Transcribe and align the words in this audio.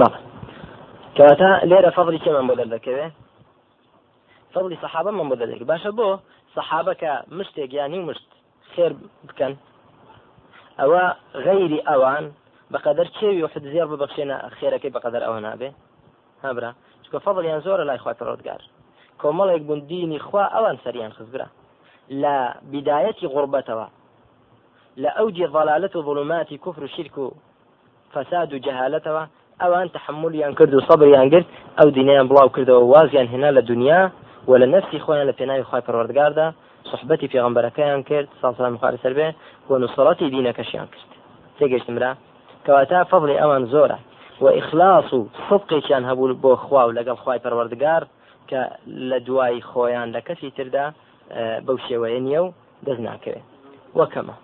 مەڵ 0.00 0.12
کەواتە 1.16 1.50
لێرە 1.70 1.90
فەڵی 1.96 2.22
چێمان 2.24 2.44
بۆ 2.48 2.54
دەردەکەوێ؟ 2.60 3.06
فەڵی 4.52 4.76
سەحابە 4.82 5.10
من 5.18 5.26
بۆ 5.30 5.36
دەردەکە 5.40 5.64
باشە 5.72 5.90
بۆ 5.98 6.08
سەحابە 6.54 6.92
کە 7.02 7.12
مشتێک 7.36 7.70
یانی 7.78 8.00
مشت 8.08 8.28
خێر 8.72 8.92
بکەن. 9.28 9.52
ئەوە 10.80 11.04
غەیری 11.44 11.80
ئەوان 11.88 12.24
بەقدر 12.72 13.06
چێوی 13.16 13.42
و 13.42 13.50
حزیێر 13.52 13.86
ببخشێنە 13.92 14.36
خێرەکەی 14.58 14.94
بەقدر 14.96 15.22
ئەوە 15.26 15.40
نابێ. 15.46 15.70
هابرا 16.44 16.70
چکە 17.04 17.18
فەڵیان 17.24 17.60
زۆرە 17.66 17.84
لای 17.88 18.02
خوات 18.02 18.18
ڕۆدگار. 18.28 18.62
کۆمەڵێک 19.20 19.62
بوندینی 19.68 20.18
خوا 20.26 20.44
ئەوان 20.54 20.76
سەریان 20.84 21.12
خزگرا 21.18 21.48
لە 22.22 22.36
بدایەتی 22.72 23.30
غربەتەوە 23.34 23.86
لە 25.02 25.10
ئەوجی 25.16 25.46
ضلالەت 25.54 25.96
و 25.96 26.04
ظلماتی 26.08 26.58
کوفر 26.64 26.82
و 26.84 26.88
شرک 26.96 27.16
و 27.18 27.26
فساد 28.14 28.52
و 28.52 28.62
جەهالەتەوە 28.66 29.22
ئەوان 29.60 29.88
تحملیان 29.96 30.54
کرد 30.58 30.74
و 30.74 30.80
سەبریان 30.88 31.28
گرت 31.32 31.46
ئەو 31.78 31.88
دینیان 31.96 32.26
بڵاو 32.28 32.54
کردەوە 32.54 32.82
وازیان 32.92 33.26
هێنا 33.32 33.50
لە 33.58 33.62
دنیا 33.70 34.00
و 34.48 34.52
لە 34.62 34.66
نفسی 34.74 34.98
خۆیان 35.04 35.26
لە 35.30 35.34
پێناوی 35.38 35.64
خی 35.70 35.82
پەروەردگاردا 35.86 36.46
صحبەتی 36.90 37.28
پێغمبەرەکەیان 37.32 38.02
کرد 38.08 38.28
ساسان 38.42 38.76
خوارد 38.80 38.98
سەر 39.02 39.12
بێ 39.18 39.28
بۆ 39.68 39.74
نووسڵەتی 39.82 40.32
دینەکەشیان 40.34 40.88
کرد 40.92 41.10
تێگەشتمرا 41.58 42.12
کەواتە 42.64 42.98
فەڵی 43.10 43.40
ئەوان 43.42 43.64
زۆرە 43.72 43.98
و 44.42 44.46
ئیخلاص 44.56 45.08
و 45.12 45.28
صدقێکیان 45.48 46.04
هەبوو 46.10 46.34
بۆ 46.42 46.52
خوا 46.64 46.82
و 46.86 46.94
لەگەڵ 46.98 47.16
خی 47.24 47.38
پەروەردگار 47.44 48.02
کە 48.50 48.60
لە 49.10 49.18
دوای 49.26 49.60
خۆیان 49.70 50.08
لە 50.14 50.20
کەسی 50.26 50.50
تردا 50.56 50.86
بەو 51.66 51.78
شێوەیە 51.86 52.20
نییە 52.26 52.40
و 52.44 52.52
دەست 52.86 53.02
ناکەوێت 53.08 53.46
وەکەمە 53.98 54.36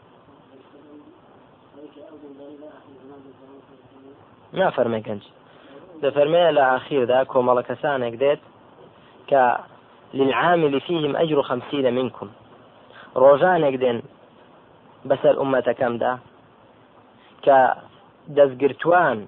نافەرمێ 4.58 5.00
گەنج 5.06 5.24
دەفەرمێ 6.02 6.44
لە 6.56 6.62
ئاخیردا 6.70 7.20
کۆمەڵە 7.32 7.62
کەسانێک 7.68 8.14
دێت 8.22 8.42
کە 9.30 9.42
للعامل 10.18 10.80
فيهم 10.86 11.12
أجر 11.16 11.42
خمسين 11.42 11.86
منكم. 11.98 12.28
ڕۆژانێک 13.22 13.76
دێن 13.82 13.98
بەسەر 15.08 15.34
ئومەتەکەمدا 15.40 16.12
کە 17.44 17.58
دەستگرتوان 18.36 19.18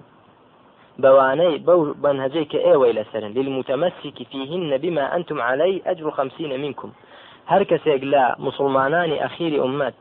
بوانەی 1.03 1.55
بەو 1.67 1.79
بەنهجەی 2.03 2.49
کە 2.51 2.59
ئێوەی 2.67 2.95
لەسەرن 2.99 3.31
للمتمسك 3.37 4.17
فيهن 4.31 4.71
بما 4.83 5.05
أنتم 5.17 5.39
عليه 5.49 5.81
أجر 5.91 6.05
خمسين 6.17 6.51
منكم. 6.63 6.89
هەر 7.51 7.63
کەسێک 7.71 8.01
لە 8.13 8.23
مسلمانانی 8.47 9.21
ئەخیری 9.23 9.61
ئومەت 9.63 9.95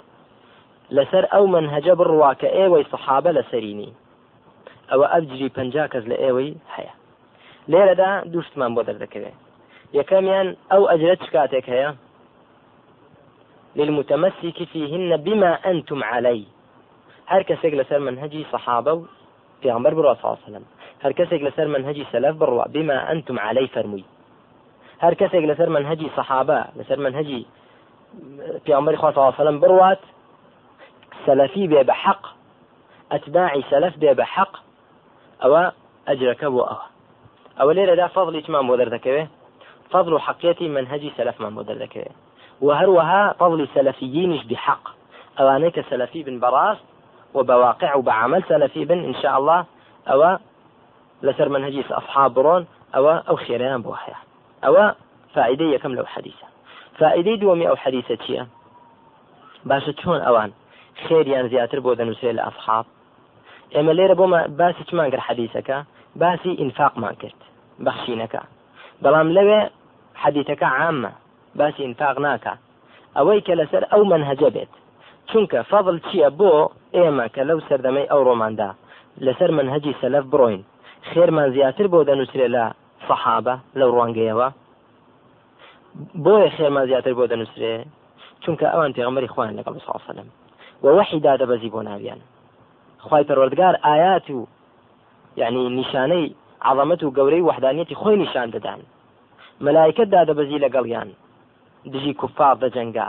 لەسەر 0.96 1.24
ئەو 1.32 1.44
منهجە 1.54 1.94
بڕوا 2.00 2.32
کە 2.40 2.48
ئێوەی 2.56 2.88
سەحابە 2.92 3.30
لەسەرینی 3.38 3.90
ئەوە 4.92 5.06
ئەبجری 5.12 5.48
پنج 5.56 5.74
کەس 5.92 6.04
لە 6.10 6.16
ئێوەی 6.22 6.52
هەیە. 6.74 6.94
لێرەدا 7.72 8.10
دووشتمان 8.32 8.70
بۆ 8.76 8.82
دەردەکەوێت 8.88 9.38
یەکەمیان 9.98 10.48
ئەو 10.70 10.82
ئەجرە 10.90 11.16
چ 11.22 11.24
کاتێک 11.34 11.66
هەیە؟ 11.74 11.90
للمتمسك 13.76 14.58
فيهن 14.72 15.16
بما 15.26 15.52
أنتم 15.70 16.00
عليه. 16.12 16.46
هەر 17.32 17.42
کەسێک 17.48 17.72
لەسەر 17.80 18.00
منهجی 18.06 18.46
صحابە 18.52 18.92
و 18.98 19.06
پێغمبەر 19.62 19.92
بڕوا 19.98 20.14
ساسلم 20.22 20.64
هەر 21.02 21.12
کەسێک 21.18 21.40
لەسەر 21.46 21.66
منهجی 21.74 22.04
سەلف 22.12 22.34
بڕوا 22.40 22.66
بما 22.74 22.98
أنتم 23.12 23.38
عليه 23.38 23.68
فەرمووی. 23.74 24.04
هەر 25.04 25.14
کەسێک 25.20 25.44
لەسەر 25.50 25.68
منهجی 25.76 26.08
صحابە 26.16 26.60
لەسەر 26.78 26.98
منهجی 27.04 27.46
پێغمبەری 28.66 28.96
خوا 28.96 29.12
ساسلم 29.12 29.60
بڕوات 29.62 30.02
سەلفی 31.26 31.68
بێ 31.68 31.82
بە 31.88 31.94
حەق 32.02 32.22
ئەتباعی 33.10 33.64
سەلف 33.70 33.94
بێ 34.02 34.12
بە 34.18 34.26
حەق 34.34 34.52
ئەوە 35.42 35.62
ئەجرەکە 36.08 36.48
بۆ 36.54 36.62
ئەوە 36.70 36.86
ئەوە 37.58 37.72
لێرەدا 37.76 38.06
فەضلی 38.14 38.42
چمان 38.46 38.64
بۆ 38.68 38.74
دەردەکەوێت 38.80 39.30
فضل 39.92 40.18
حقيتي 40.18 40.68
منهجي 40.68 41.12
سلف 41.16 41.40
ما 41.40 41.50
مدرك 41.50 42.10
وهروها 42.60 43.32
فضل 43.32 43.68
سلفيينش 43.74 44.44
بحق. 44.44 44.88
أوانيك 45.40 45.80
سلفي 45.90 46.22
بن 46.22 46.40
براس 46.40 46.78
وبواقع 47.34 47.94
وبعمل 47.94 48.42
سلفي 48.48 48.84
بن 48.84 49.04
إن 49.04 49.14
شاء 49.14 49.38
الله. 49.38 49.64
أو 50.08 50.38
لسر 51.22 51.48
منهجي 51.48 51.84
أصحاب 51.90 52.34
برون 52.34 52.66
أو 52.94 53.08
أو 53.10 53.36
خيران 53.36 53.82
بوحيا 53.82 54.14
أو 54.64 54.92
فائدة 55.34 55.78
كم 55.78 55.94
لو 55.94 56.06
حديثة. 56.06 56.46
فائدة 56.98 57.34
دومي 57.34 57.68
أو 57.68 57.76
حديثة 57.76 58.18
شيء 58.26 58.44
باشە 59.70 59.92
چۆن 60.00 60.20
ئەوان 60.26 60.50
خێریان 61.04 61.46
زیاتر 61.52 61.80
بۆ 61.84 61.90
دەنووسێ 61.98 62.30
ئێمە 63.74 63.92
لێرە 63.98 64.14
بۆمە 64.20 64.40
باسی 64.58 64.84
چمان 64.88 65.08
کرد 65.12 65.26
حەدیسەکە؟ 65.28 65.78
باسی 66.20 66.52
ئینفاقمان 66.60 67.14
کرد 67.22 67.40
بەخشینەکە. 67.84 68.42
بەڵام 69.02 69.28
لەوێ 69.36 69.60
حەدیتەکە 70.22 70.68
عامە 70.78 71.12
باسی 71.58 71.82
ئینفاق 71.86 72.16
ناکە. 72.26 72.54
ئەوەی 73.16 73.40
کە 73.46 73.54
لەسەر 73.60 73.82
ئەو 73.92 74.02
منهجە 74.12 74.50
بێت. 74.54 74.72
چونکە 75.30 75.58
فەضل 75.70 75.96
چییە 76.06 76.30
بۆ 76.40 76.52
ئێمە 76.96 77.26
کە 77.34 77.42
لەو 77.48 77.58
سەردەمەی 77.68 78.10
ئەو 78.10 78.20
ڕۆماندا؟ 78.28 78.70
لەسەر 79.26 79.50
منهجی 79.58 79.98
سەلف 80.00 80.24
بڕۆین. 80.32 80.62
خێرمان 81.10 81.48
زیاتر 81.54 81.86
بۆ 81.92 81.98
دەنووسێت 82.08 82.50
لە 82.56 82.64
سەحابە 83.06 83.54
لەو 83.78 83.88
ڕوانگەیەوە؟ 83.94 84.48
بۆیە 86.24 86.48
خێرمان 86.56 86.84
زیاتر 86.90 87.12
بۆ 87.18 87.24
دەنووسێ 87.32 87.72
چونکە 88.42 88.66
ئەوان 88.72 88.92
پێغمەری 88.96 89.32
خوان 89.32 89.50
لەگەڵ 89.58 89.74
ساسەلم 89.86 90.28
و 90.84 90.86
وحی 90.98 91.20
دادەبەزی 91.26 91.70
بۆ 91.74 91.80
ناویان. 91.88 92.20
خی 93.08 93.24
پەروەردگار 93.28 93.74
ئايات 93.86 94.30
و 94.30 94.46
یعنی 95.36 95.62
نیشانەی 95.78 96.34
عظمەت 96.70 97.02
و 97.02 97.14
گەورەی 97.16 97.46
وحدانیەتی 97.48 97.98
خۆی 98.00 98.16
نیشان 98.22 98.48
دەدان. 98.54 98.80
مەلایکت 99.64 100.08
دادەبەزی 100.14 100.62
لەگەڵیان. 100.64 101.08
دژی 101.92 102.14
کوفار 102.20 102.56
دەجەنگا 102.62 103.08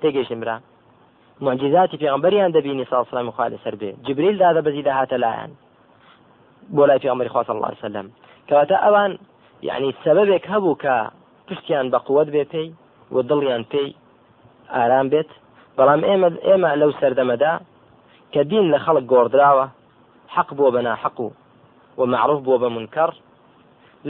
تێگەشمرا 0.00 0.56
معجزاتی 1.46 2.00
پێغمبەریان 2.02 2.50
دەبینی 2.56 2.88
ساڵسلام 2.90 3.28
خوا 3.34 3.46
لەسەر 3.52 3.74
بێ. 3.80 3.90
جبریل 4.06 4.36
دادەبەزی 4.42 4.86
داهاتە 4.88 5.16
لایەن. 5.24 5.52
بۆ 6.74 6.82
لای 6.88 6.98
پێغمبەری 7.02 7.32
خوا 7.32 7.42
صلی 7.44 7.56
الله 7.56 7.70
عليه 7.72 7.84
وسلم. 7.86 8.06
کەواتە 8.48 8.76
ئەوان 8.84 9.12
یعنی 9.68 9.94
سببێک 10.04 10.44
هەبوو 10.52 10.80
کە 10.82 10.96
پشتیان 11.46 11.86
بە 11.92 11.98
قووەت 12.06 12.28
بێ 12.34 12.44
پێی 12.52 12.68
و 13.14 13.16
دڵیان 13.28 13.62
پێی 13.72 13.88
ئارام 14.74 15.08
بێت. 15.12 15.30
بەڵام 15.76 16.00
ئێمە 16.08 16.28
ئێمە 16.46 16.70
لەو 16.80 16.90
سەردەمەدا 17.00 17.54
کە 18.32 18.40
دین 18.50 18.64
لە 18.72 18.78
خەڵک 18.84 19.04
گۆڕدراوە 19.12 19.66
حەق 20.34 20.48
بۆ 20.58 20.66
بەنا 20.74 20.94
حەق 21.02 21.18
و 21.20 21.28
ومعروف 21.98 22.40
بۆ 22.46 22.54
بە 22.62 22.68
منکەڕ 22.76 23.10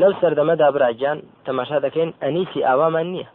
لەو 0.01 0.13
سەردەمەدا 0.21 0.69
براگیان 0.75 1.19
تەماشا 1.47 1.79
دەکەین 1.87 2.11
ئەنیسی 2.23 2.65
ئاوامان 2.67 3.07
نییە 3.15 3.29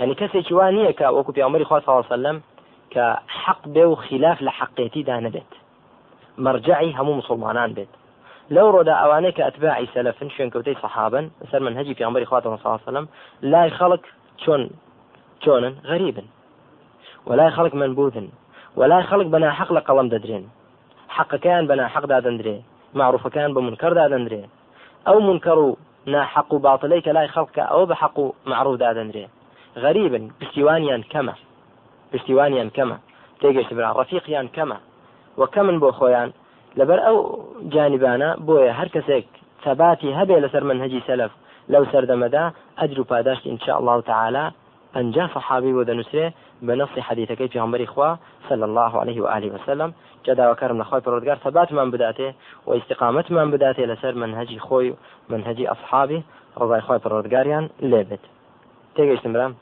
ینی 0.00 0.14
کەسێکی 0.20 0.52
وان 0.58 0.72
نییە 0.76 0.92
کە 0.98 1.06
وەکو 1.16 1.34
پیامەری 1.36 1.68
خوا 1.68 1.80
ساڵسەلم 1.86 2.36
کە 2.92 3.04
حەق 3.42 3.62
بێ 3.74 3.84
و 3.88 3.94
خلاف 4.06 4.38
لە 4.46 4.52
حەقێتیدا 4.58 5.16
نەبێت 5.26 5.52
مرجعی 6.44 6.92
هەموو 6.98 7.18
مسلمانان 7.20 7.70
بێت 7.76 7.92
لەو 8.54 8.68
ڕۆدا 8.74 8.94
ئەوانەیە 9.00 9.32
کە 9.36 9.42
ئەتباعی 9.46 9.88
سەلفن 9.94 10.28
شوێنکەوتەی 10.34 10.80
سەحابن 10.82 11.24
سەر 11.50 11.60
من 11.66 11.74
هەجی 11.78 11.94
پیامبەری 11.98 12.28
خواتەوە 12.30 12.58
ساڵسەلم 12.64 13.06
لای 13.52 13.70
خەڵک 13.78 14.04
چۆن 14.42 14.62
چۆنن 15.42 15.74
غەریبن 15.90 16.26
ولای 17.28 17.50
خەڵک 17.56 17.74
منبوذن. 17.80 18.26
ولای 18.76 19.04
خەڵک 19.10 19.28
بەنا 19.34 19.50
حەق 19.58 19.70
لە 19.76 19.80
قەڵم 19.86 20.08
دەدرێن 20.14 20.44
حەقەکەیان 21.16 21.64
بەنا 21.70 21.86
حەقدا 21.94 22.18
دەندرێ 22.26 22.56
معروفەکان 22.98 23.50
بە 23.54 23.60
منکەردا 23.66 24.06
دەندرێ 24.12 24.42
ئەو 25.06 25.18
منکەڕ 25.28 25.58
و 25.66 25.76
ناحەق 26.12 26.50
و 26.52 26.62
باڵی 26.64 27.00
کە 27.04 27.10
لای 27.16 27.32
خەڵکە 27.34 27.64
ئەوە 27.70 27.84
بە 27.90 27.96
حەق 28.02 28.16
و 28.18 28.34
معروف 28.50 28.76
دادەندرێ 28.82 29.24
غەریبن 29.82 30.24
پشتیوانیان 30.40 31.02
کەمە 31.12 31.34
پشتیوانیان 32.12 32.70
کەمە 32.76 32.96
تێگەشت 33.40 33.72
برا 33.76 33.90
ڕفیقیان 33.98 34.48
کەمە 34.56 34.78
وەکە 35.40 35.60
من 35.66 35.76
بۆ 35.82 35.90
خۆیان 35.98 36.30
لەبەر 36.78 36.98
ئەو 37.06 37.18
جانیبانە 37.74 38.30
بۆیە 38.46 38.72
هەر 38.78 38.88
کەسێک 38.94 39.26
ثباتی 39.64 40.16
هەبێ 40.18 40.36
لەسەر 40.44 40.62
منهجی 40.70 41.02
سەلف 41.08 41.32
لەو 41.72 41.84
سەردەمەدا 41.92 42.44
ئەجر 42.78 42.98
و 43.00 43.04
الله 43.80 44.00
تعالى. 44.00 44.44
پنجا 44.94 45.24
صحابي 45.34 45.72
ودنسري. 45.72 46.32
بنص 46.62 46.98
حديثك 46.98 47.46
في 47.46 47.58
عمر 47.58 47.82
إخوة 47.82 48.18
صلى 48.48 48.64
الله 48.64 49.00
عليه 49.00 49.20
وآله 49.20 49.54
وسلم 49.54 49.92
جدا 50.26 50.50
وكرم 50.50 50.78
نخوي 50.78 51.00
پروردگار 51.00 51.36
ثبات 51.44 51.72
من 51.72 51.90
بداته 51.90 52.34
واستقامة 52.66 53.24
من 53.30 53.50
بداته 53.50 53.82
لسر 53.82 54.14
منهجي 54.14 54.58
خوي 54.58 54.94
منهجي 55.28 55.68
أصحابي 55.68 56.22
رضاي 56.58 56.80
خوي 56.80 56.98
پروردگاريان 56.98 57.68
ليبت 57.80 58.20
تيجي 58.96 59.14
استمرام 59.14 59.54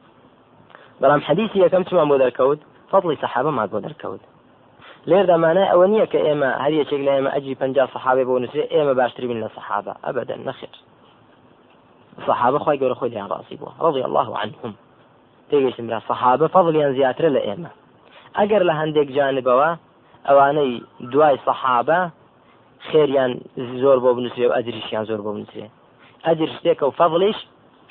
بەڵام 1.02 1.20
حەدیسی 1.28 1.58
یەکەم 1.64 1.82
چمان 1.88 2.08
بۆ 2.10 2.16
دەرکەوت؟ 2.22 2.60
فضلی 2.92 3.16
سەحابە 3.22 3.50
مات 3.58 3.70
بۆ 3.72 3.78
دەرکەوت. 3.86 4.22
لێر 5.10 5.24
دەمانە 5.30 5.64
ئەوە 5.70 5.86
نییە 5.92 6.06
کە 6.12 6.18
ئێمە 6.26 6.50
هەر 6.62 6.72
یەکێک 6.80 7.00
لە 7.06 7.12
ئێمە 7.16 7.30
ئەجی 7.34 7.54
پ 7.60 7.62
سەحابێ 7.94 8.24
بۆ 8.28 8.34
نووسێ 8.42 8.62
ئێمە 8.74 8.94
باشتری 9.00 9.26
بین 9.30 9.40
لە 9.44 9.50
سەحابە 9.56 9.92
ئەبدەن 10.04 10.40
نەخێر 10.48 10.74
صحابە 12.26 12.58
خی 12.64 12.78
گەورە 12.80 12.96
الله 14.08 14.28
عنهم. 14.42 14.72
تێگەشتم 15.50 15.86
را 15.92 16.00
سەحابە 16.08 16.46
فەضلیان 16.54 16.92
زیاترە 16.98 17.30
لە 17.36 17.40
ئێمە. 17.46 17.70
ئەگەر 18.38 18.62
لە 18.68 18.74
هەندێک 18.80 19.08
جانبەوە 19.16 19.70
ئەوانەی 20.28 20.72
دوای 21.12 21.36
سەحابە 21.46 22.00
خێریان 22.88 23.32
زۆر 23.82 23.98
بۆ 24.04 24.10
بنووسێ 24.16 24.44
و 24.48 24.52
ئەجریشیان 24.56 25.04
زۆر 25.10 25.20
بۆ 25.24 25.30
بنووسێ. 25.36 25.66
ئەجر 26.26 26.48
شتێکە 26.56 26.84
و 26.86 26.92
فەضلیش 27.00 27.38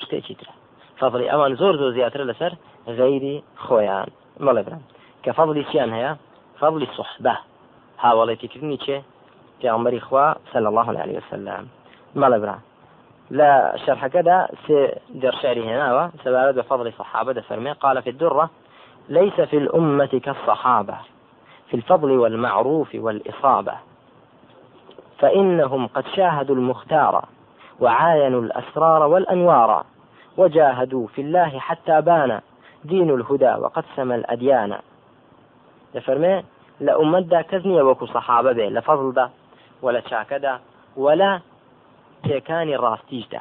شتێکی 0.02 0.34
ترە. 0.40 0.52
فەضلی 1.00 1.30
ئەوان 1.32 1.52
زۆر 1.60 1.74
زۆر 1.80 1.90
زیاتر 1.98 2.20
لەسەر 2.30 2.52
غەیری 2.98 3.36
خۆیان. 3.64 4.08
مەڵێ 4.46 4.62
برام. 4.66 4.82
کە 5.24 5.30
فەضلی 5.38 5.64
چیان 5.70 5.90
هەیە؟ 5.96 6.12
فەضلی 6.60 6.88
صحبە 6.96 7.34
هاوڵێتیکردنی 8.02 8.78
چێ؟ 8.84 8.98
پێغمبەری 9.60 10.00
خوا 10.06 10.26
صلى 10.52 10.68
الله 10.70 10.88
عليه 11.04 11.16
وسلم. 11.20 11.64
مەڵێ 12.22 12.38
برام. 12.42 12.62
لا 13.30 13.76
شرح 13.86 14.06
كذا 14.06 14.48
درشاري 15.10 15.68
هنا 15.74 16.10
سبارة 16.24 16.50
بفضل 16.50 16.92
صحابة 16.92 17.40
فرمي 17.40 17.72
قال 17.72 18.02
في 18.02 18.10
الدرة 18.10 18.50
ليس 19.08 19.40
في 19.40 19.56
الأمة 19.58 20.20
كالصحابة 20.24 20.94
في 21.68 21.76
الفضل 21.76 22.10
والمعروف 22.10 22.88
والإصابة. 22.94 23.72
فإنهم 25.18 25.86
قد 25.86 26.04
شاهدوا 26.16 26.54
المختار 26.56 27.24
وعاينوا 27.80 28.40
الأسرار 28.40 29.02
والأنوار 29.02 29.84
وجاهدوا 30.36 31.06
في 31.06 31.20
الله 31.20 31.58
حتى 31.58 32.00
بان 32.00 32.40
دين 32.84 33.10
الهدى 33.10 33.54
وقد 33.54 33.84
سمى 33.96 34.14
الأديان. 34.14 34.78
لفرمي 35.94 36.44
لأمدا 36.80 37.40
كزني 37.42 37.82
وكو 37.82 38.06
صحابة 38.06 38.52
به 38.52 38.66
لفضل 38.68 39.12
ده 39.12 39.30
ولا 39.82 40.00
شاكدا 40.08 40.60
ولا 40.96 41.40
تيكاني 42.22 42.76
راستيج 42.76 43.24
ده 43.32 43.40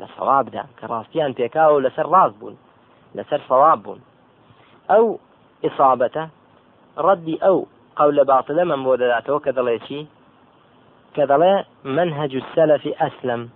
لصواب 0.00 0.50
ده 0.50 0.64
كراستيان 0.80 1.34
تيكاو 1.34 1.78
لسر 1.78 2.08
راس 2.08 2.32
بون 2.32 2.56
لسر 3.14 3.40
صواب 3.48 3.82
بون. 3.82 4.00
أو 4.90 5.18
إصابته 5.64 6.28
ردي 6.98 7.36
أو 7.36 7.66
قول 7.96 8.24
باطل 8.24 8.64
من 8.64 8.84
بودداته 8.84 9.38
كذا 9.38 9.78
كذا 11.14 11.64
منهج 11.84 12.34
السلف 12.34 13.02
أسلم 13.02 13.50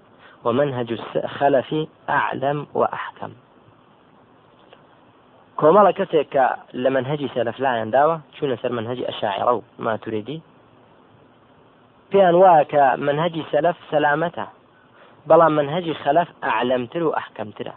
ومنهج 0.44 0.92
الخلف 0.92 1.74
أعلم 2.08 2.66
وأحكم. 2.74 3.32
کۆمەڵە 5.62 5.92
کەسێک 5.98 6.26
کە 6.34 6.46
لە 6.82 6.88
منهجی 6.96 7.28
سەلف 7.34 7.56
لایەن 7.64 7.90
داوە 7.96 8.16
چوونە 8.34 8.56
سەر 8.62 8.72
منهجی 8.78 9.08
ئەشاعرە 9.10 9.52
و 9.56 9.62
ماتوریدی 9.86 10.42
پێیان 12.12 12.36
وایە 12.42 12.64
کە 12.72 12.84
منهجی 13.06 13.44
سەلف 13.52 13.76
سەلامەتە 13.90 14.46
بەڵام 15.28 15.52
منهجی 15.58 15.94
خەلف 16.02 16.28
ئەعلمتر 16.44 17.02
و 17.02 17.14
ئەحکەمترە 17.18 17.74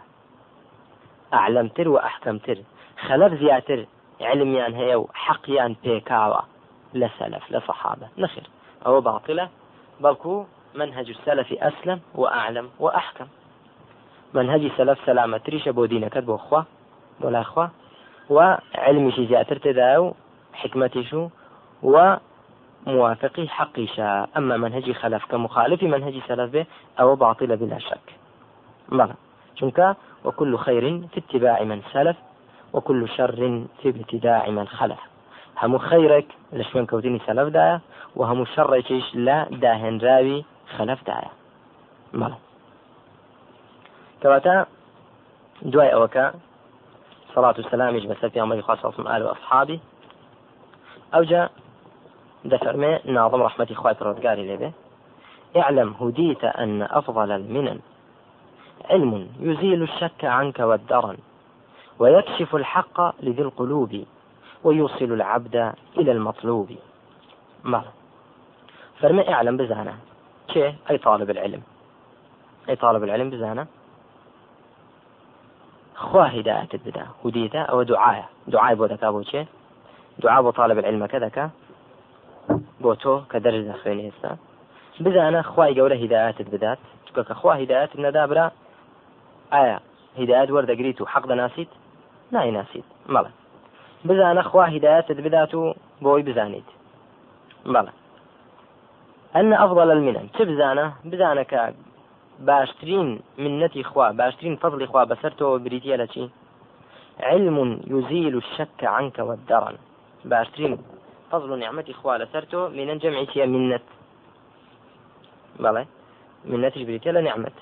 ئەعلمتر 1.34 1.86
و 1.88 1.96
ئەحکەمتر 2.04 2.58
خەلف 3.06 3.32
زیاتر 3.42 3.80
علمیان 4.20 4.72
هەیە 4.80 4.96
و 5.02 5.06
حەقیان 5.24 5.72
پێکاوە 5.82 6.42
لە 7.00 7.08
سەلف 7.18 7.44
لە 7.54 7.60
سەحابە 7.66 8.06
نەخێر 8.22 8.46
ئەوە 8.84 9.00
منهج 10.76 11.10
السلف 11.10 11.52
أسلم 11.52 12.00
وأعلم 12.14 12.68
وأحكم. 12.80 13.28
منهج 14.34 14.70
سلف 14.76 14.98
سلامة 15.06 15.38
تريش 15.38 15.68
بو 15.68 15.86
دينك 15.86 16.18
بو 16.18 16.36
خوا 16.36 16.62
بۆ 17.20 17.26
لاخوا 17.26 17.66
و 18.30 18.56
علمیشی 18.74 19.26
زیاتر 19.26 19.58
تێدا 19.58 20.00
و 20.00 20.14
حکمەتیش 20.52 21.14
و 21.82 22.16
موافقي 22.86 23.48
حقيشا 23.48 24.26
أما 24.36 24.56
منهجي 24.56 24.94
خلف 24.94 25.24
كمخالف 25.24 25.82
منهجي 25.82 26.22
سلف 26.28 26.52
به 26.52 26.66
أو 27.00 27.14
باطل 27.14 27.56
بلا 27.56 27.78
شك. 27.78 28.14
بلى 28.88 29.14
شنك؟ 29.54 29.96
وكل 30.24 30.58
خير 30.58 31.08
في 31.08 31.18
اتباع 31.20 31.62
من 31.62 31.82
سلف 31.92 32.16
وكل 32.72 33.08
شر 33.08 33.64
في 33.82 33.88
ابتداع 33.88 34.50
من 34.50 34.68
خلف. 34.68 34.98
هم 35.62 35.78
خيرك 35.78 36.26
لشوين 36.52 36.86
كوتيني 36.86 37.20
سلف 37.26 37.48
دايا 37.48 37.80
وهم 38.16 38.44
شركيش 38.44 39.14
لا 39.14 39.46
داهن 39.50 39.98
راوي 39.98 40.44
خلف 40.76 41.06
دایە. 41.06 41.30
بەڵێ 42.14 42.34
کەواتە 44.22 44.66
دوای 45.62 45.94
ئەوەکە. 45.94 46.34
صلاة 47.36 47.54
والسلام 47.58 48.00
بەسەر 48.00 48.30
پێمەری 48.34 48.62
خوا 48.66 48.76
سەڵسم 48.76 49.06
ئال 49.06 49.22
و 49.22 49.32
ئەصحابی 49.32 49.80
ئەوجا 51.12 51.42
دەفەرمێ 52.52 52.92
ناظم 53.06 53.42
رحمەتی 53.48 53.74
خوای 53.74 53.94
پەروەردگاری 53.94 54.48
لێبێ 54.50 54.70
اعلم 55.56 55.94
هديت 56.00 56.44
أن 56.44 56.82
أفضل 56.82 57.30
المنن. 57.30 57.78
علم 58.90 59.28
يزيل 59.40 59.82
الشك 59.82 60.24
عنك 60.24 60.58
والدرن 60.58 61.16
ويكشف 61.98 62.54
الحق 62.54 63.22
لذي 63.22 63.42
القلوب 63.42 64.04
ويوصل 64.64 65.04
العبد 65.04 65.56
إلى 65.98 66.12
المطلوب. 66.12 66.68
دەفەرمێ 67.64 69.34
اعلم 69.34 69.56
بزانە 69.56 69.94
کێ؟ 70.48 70.74
أي 70.90 70.98
طالب 70.98 71.30
العلم. 71.30 71.62
أي 72.68 72.76
طالب 72.76 73.04
العلم 73.04 73.30
بزانە 73.30 73.66
خوا 75.94 76.40
هیدایەتت 76.40 76.80
بدا 76.86 77.06
هديتا 77.24 77.58
أو 77.58 77.82
دعاية. 77.82 78.28
دعاية 78.46 78.74
بو 78.74 78.86
دكا 78.86 79.10
بو 79.10 79.22
چه 79.22 79.46
دعاء 80.18 80.42
بو 80.42 80.50
طالب 80.50 80.78
العلم 80.78 81.06
كذا 81.06 81.50
بۆ 82.86 82.94
تۆ 83.02 83.14
کە 83.30 83.38
دەرس 83.44 83.64
دەخوێنی 83.70 84.06
ئێستا 84.08 84.32
بزانە 85.04 85.40
خوای 85.50 85.72
گەورە 85.78 85.96
هیدایەتت 86.02 86.48
بدات 86.54 86.80
چونکە 87.06 87.22
کە 87.28 87.34
خوا 87.40 87.52
هیدایەت 87.62 87.90
نەدا 88.04 88.32
برا 88.32 88.46
ئایا 89.54 89.78
هیدایەت 90.20 90.48
وەردەگریت 90.54 90.98
و 91.00 91.10
حەق 91.12 91.24
دەناسیت 91.30 91.70
نایناسیت 92.34 92.86
مەڵە 93.14 93.30
بزانە 94.08 94.42
خوا 94.50 94.64
هیداەتت 94.74 95.18
بدات 95.26 95.52
و 95.60 95.62
بۆی 96.04 96.22
بزانیت 96.28 96.68
بەڵە 97.74 97.92
ئەن 99.34 99.52
ئەفضل 99.60 99.90
المنن. 99.96 100.26
بزانە 101.10 101.44
کە 101.52 101.60
باشترین 102.48 103.08
منەتی 103.44 103.82
خوا 103.90 104.06
باشترین 104.20 104.56
فضلی 104.62 104.86
خوا 104.90 105.02
لە 105.04 106.06
چی 106.12 106.24
علم 107.30 107.56
يزيل 107.94 108.34
الشك 108.42 108.80
عنك 108.96 109.16
والدرن. 109.28 109.76
باشترين 110.30 110.78
فضل 111.30 111.58
نعمتي 111.58 111.92
خوا 111.92 112.18
لەسەر 112.18 112.44
تۆ 112.52 112.60
منە 112.76 112.94
جەمعی 113.02 113.26
چیە 113.32 113.46
منت 113.54 113.86
بەڵێ 115.62 115.84
منەتیش 116.50 116.82
بریتە 116.88 117.10
لە 117.16 117.22
نعمت 117.28 117.56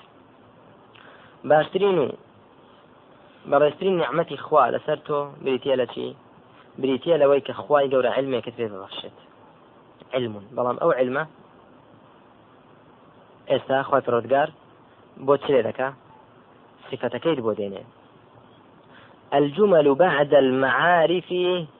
باشترین 1.49 1.97
و 1.99 2.07
بەڕێزترین 3.51 3.95
نعمەتی 4.01 4.37
خوا 4.45 4.63
لەسەر 4.75 4.99
تۆ 5.07 5.19
بریتە 5.45 5.75
لە 5.81 5.85
چی 5.93 6.15
بریتە 6.81 7.13
لەوەی 7.21 7.41
کە 7.47 7.53
خوای 7.61 7.89
گەورە 7.91 8.11
علمێکت 8.17 8.55
پێ 8.57 8.65
ببەخشێت 8.71 9.17
علم. 10.13 10.33
بەڵام 10.55 10.77
ئەو 10.81 10.91
علمە 10.99 11.23
ئێستا 13.51 13.77
خوای 13.89 14.03
پەروەردگار 14.07 14.49
بۆ 15.25 15.33
چێ 15.43 15.59
دەکا 15.67 15.89
صفتەکەیت 16.89 17.39
الجمل 19.37 19.87
بعد 20.03 20.33
المعارف 20.33 21.29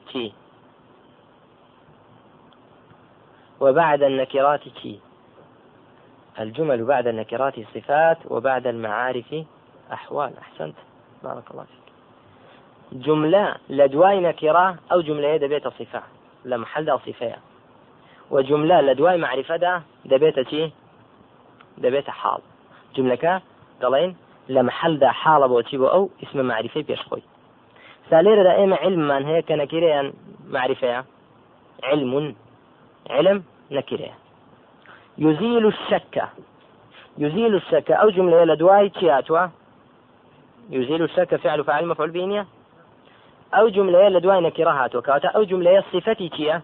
چی. 0.08 0.32
وبعد 3.60 4.02
النكرات 4.02 4.60
چی 4.68 5.00
الجمل 6.40 6.84
بعد 6.84 7.06
النكرات 7.06 7.54
صفات 7.74 8.18
وبعد 8.30 8.66
المعارف 8.66 9.34
أحوال. 9.92 10.32
أحسنت. 10.38 10.74
بارك 11.24 11.50
الله 11.50 11.64
فيك. 11.64 11.86
جملة 12.92 13.54
لە 13.68 13.94
دوای 13.94 14.20
نكرة 14.20 14.76
ئەو 14.92 15.00
جملة 15.00 15.36
دەبێت 15.36 15.68
صفة 15.68 16.02
لە 16.44 16.64
محل 16.64 16.84
دا 16.84 16.96
صفة 16.96 17.36
وجملة 18.30 18.80
لە 18.80 18.99
دوای 18.99 19.18
معرفة 19.18 19.82
دەبێت 20.04 20.40
چی 20.40 20.72
دەبێت 21.78 22.10
حال. 22.10 22.40
جملة 22.96 23.42
دەڵێن 23.82 24.10
لە 24.54 24.60
محلدا 24.68 25.10
حاڵە 25.20 25.46
بۆچی 25.52 25.76
بۆ 25.80 25.88
ئەو 25.94 26.04
اسم 26.22 26.38
معریفەی 26.50 26.86
پێش 26.88 27.04
خۆی 27.04 27.24
سا 28.08 28.18
لێرەدا 28.24 28.52
ئێمە 28.58 28.76
علممان 28.84 29.22
هەیە 29.28 29.42
کە 29.48 29.54
نەکرەیان 29.62 30.06
معریفەیە 30.54 31.00
علم 31.88 32.12
علم 33.10 33.44
نەکرەیە 33.70 34.14
يزيل 35.18 35.66
الشك 35.66 36.28
يزيل 37.18 37.54
الشك 37.54 37.90
أو 37.90 38.10
جملة 38.10 38.44
لدواي 38.44 38.88
تياتوا 38.88 39.46
يزيل 40.70 41.02
الشك 41.02 41.36
فعل 41.36 41.64
فاعل 41.64 41.86
مفعول 41.86 42.10
به 42.10 42.46
أو 43.54 43.68
جملة 43.68 44.08
لدواي 44.08 44.40
نكرهات 44.40 44.96
وكواتا 44.96 45.28
أو 45.28 45.42
جملة 45.42 45.84
صفتي 45.92 46.28
تيا 46.28 46.62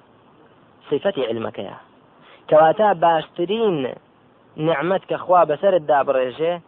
صفتي 0.90 1.26
علمك 1.26 1.58
يا. 1.58 1.76
كواتا 2.50 2.92
باشترين 2.92 3.94
نعمتك 4.56 5.14
خوا 5.14 5.44
بسرد 5.44 5.86
دابريجي 5.86 6.60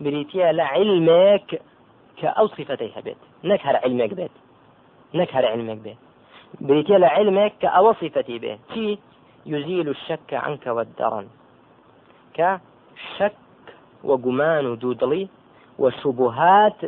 بریتە 0.00 0.52
لە 0.58 0.64
علمێک 0.74 1.48
کە 2.18 2.28
ئەو 2.36 2.46
صفتەی 2.56 2.90
هەبێت 2.96 3.20
نەک 3.50 3.60
هەر 3.66 3.76
علمێک 3.84 4.12
بێت 4.18 4.34
نەک 5.18 5.30
هەر 5.36 5.44
علمێک 5.52 5.80
بێت 5.84 6.00
بریتە 6.66 6.96
لە 7.02 7.08
يزيل 9.48 9.88
الشك 9.88 10.34
عنك 10.34 10.66
والدرن 10.66 11.26
کە 12.36 12.50
شك 13.18 13.34
وگومان 14.04 14.66
و 14.66 14.76
دوودڵی 14.82 15.24
وشبهات 15.78 16.80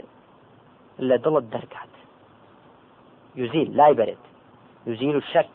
دڵت 1.00 1.44
دەرکات 1.54 1.92
يزيل 3.36 3.76
لابەرێت 3.76 4.22
يزيل 4.86 5.16
الشك. 5.16 5.48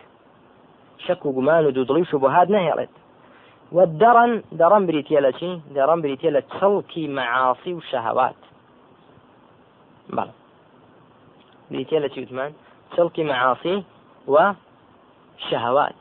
شك 0.97 1.25
و 1.25 1.31
گومان 1.31 1.65
و 1.65 1.71
دوودڵی 1.71 2.01
و 2.01 2.11
شبهات 2.11 2.47
نهێڵێت 2.47 2.93
والدرن 3.71 4.43
درن 4.51 4.85
بریتییە 4.85 5.19
لە 5.19 5.39
چی 5.39 5.59
درن 5.75 6.01
بریتییە 6.01 6.31
لە 6.31 6.56
چڵکی 6.56 7.07
معاصي 7.07 7.73
وشهوات. 7.73 8.35
بەڵێ. 10.09 10.31
بریتییە 11.71 11.99
لە 11.99 12.10
چی 12.10 12.21
وتمان 12.21 12.53
چڵکی 12.91 13.23
معاصي 13.23 13.83
وشهوات. 14.27 15.95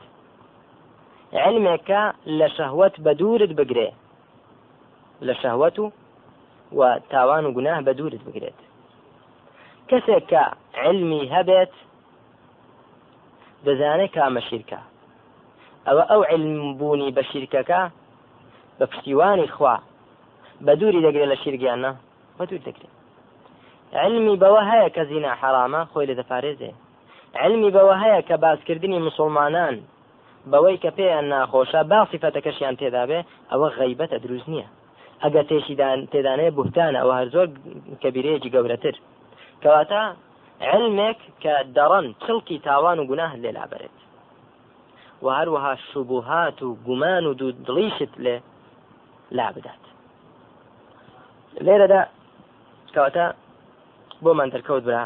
علمێکە 1.43 2.03
لە 2.39 2.47
شەهوەت 2.57 2.95
بە 3.05 3.11
دوورت 3.19 3.51
بگرێ. 3.59 3.89
لە 5.27 5.33
شەهوەت 5.41 5.75
و 5.79 5.85
و 6.77 6.81
تاوان 7.11 7.45
و 7.45 7.51
گوناه 7.57 7.79
بە 7.87 7.93
دوورت 7.97 8.21
بگرێت. 8.27 8.59
کەسێک 9.89 10.23
کە 10.31 10.43
علمی 10.83 11.23
هەبێت 11.35 11.73
دەزانێت 13.65 14.11
کامە 14.15 14.41
شیرکە. 14.47 14.81
ئەوە 15.87 16.03
ئەو 16.11 16.21
علم 16.31 16.77
بوونی 16.79 17.15
بە 17.17 17.23
شیرکەکە 17.29 17.81
بە 18.77 18.85
پشتیوانی 18.91 19.47
خوا 19.55 19.75
بە 20.65 20.73
دووری 20.79 21.01
دەگرێت 21.05 21.29
لە 21.33 21.37
شیرگیانە 21.43 21.91
بە 22.37 22.43
دوور 22.49 22.61
دەگرێت 22.67 22.95
علمی 24.03 24.35
بەوە 24.43 24.61
هەیە 24.71 24.89
کە 24.95 25.03
زینا 25.09 25.31
حرامە 25.41 25.81
خۆی 25.91 26.07
لێ 26.09 26.15
دەپارێزێ. 26.19 26.71
علمی 27.41 27.71
بەوە 27.75 27.95
هەیە 28.03 28.21
کە 28.27 28.35
باسکردنی 28.43 28.99
مسلمانان 29.07 29.75
بەوەی 30.51 30.77
کە 30.83 30.91
پێیان 30.97 31.25
ناخۆشە 31.33 31.81
با 31.91 31.99
سیفەتەکەشیان 32.11 32.75
تێدا 32.81 33.03
بێ 33.09 33.19
ئەوە 33.51 33.67
غیبەتە 33.79 34.17
دروست 34.25 34.47
نییە. 34.53 34.67
ئەگە 35.23 35.41
تێشیدا 35.49 35.99
نییە 36.11 36.55
بوهتانە 36.57 36.99
ئەوە 37.01 37.15
هەر 37.19 37.27
زۆر 37.35 37.47
کەبیرەیەکی 38.01 38.53
گەورەتر. 38.55 38.95
کەواتە 39.61 40.01
علمێک 40.71 41.19
کە 41.43 41.53
دەرەن 41.77 42.05
چڵکی 42.23 42.57
تاوان 42.67 42.97
و 42.99 43.07
گوناه 43.09 43.31
لێ 43.43 43.51
لابرێت 43.57 43.97
و 45.23 45.27
هەروەها 45.37 45.73
شوبهات 45.89 46.57
و 46.63 46.69
گومان 46.87 47.23
و 47.25 47.33
دوو 47.39 47.51
دڵیشت 47.67 48.13
لێ 48.25 48.37
لا 49.37 49.47
بدات 49.55 49.83
لێرەدا 51.65 52.01
کەواتە 52.93 53.25
بۆمان 54.23 54.49
دەرکەوت 54.53 54.83
برا 54.87 55.03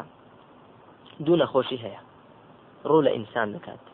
دوو 1.24 1.40
نەخۆشی 1.42 1.78
هەیە. 1.84 2.00
ڕوو 2.88 3.04
لە 3.06 3.10
ئینسان 3.16 3.48
دەکات 3.54 3.89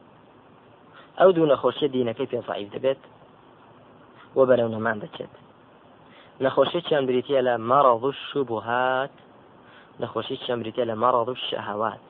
ئەو 1.19 1.31
دوو 1.37 1.51
نەخۆشیە 1.53 1.89
دینەکەی 1.97 2.31
پێفعیف 2.33 2.69
دەبێت 2.75 3.01
وە 4.37 4.45
بەرەو 4.49 4.73
نەمان 4.75 4.97
دەچێت. 5.03 5.33
نەخۆشیێکیان 6.45 7.05
بریتە 7.09 7.41
لە 7.49 7.55
مەڕەض 7.71 8.03
و 8.09 8.13
شوبهات 8.29 9.15
نەخۆشیێکیان 10.03 10.59
بریتە 10.63 10.83
لە 10.91 10.95
مەڕەض 11.03 11.29
و 11.33 11.37
شەهوات. 11.49 12.07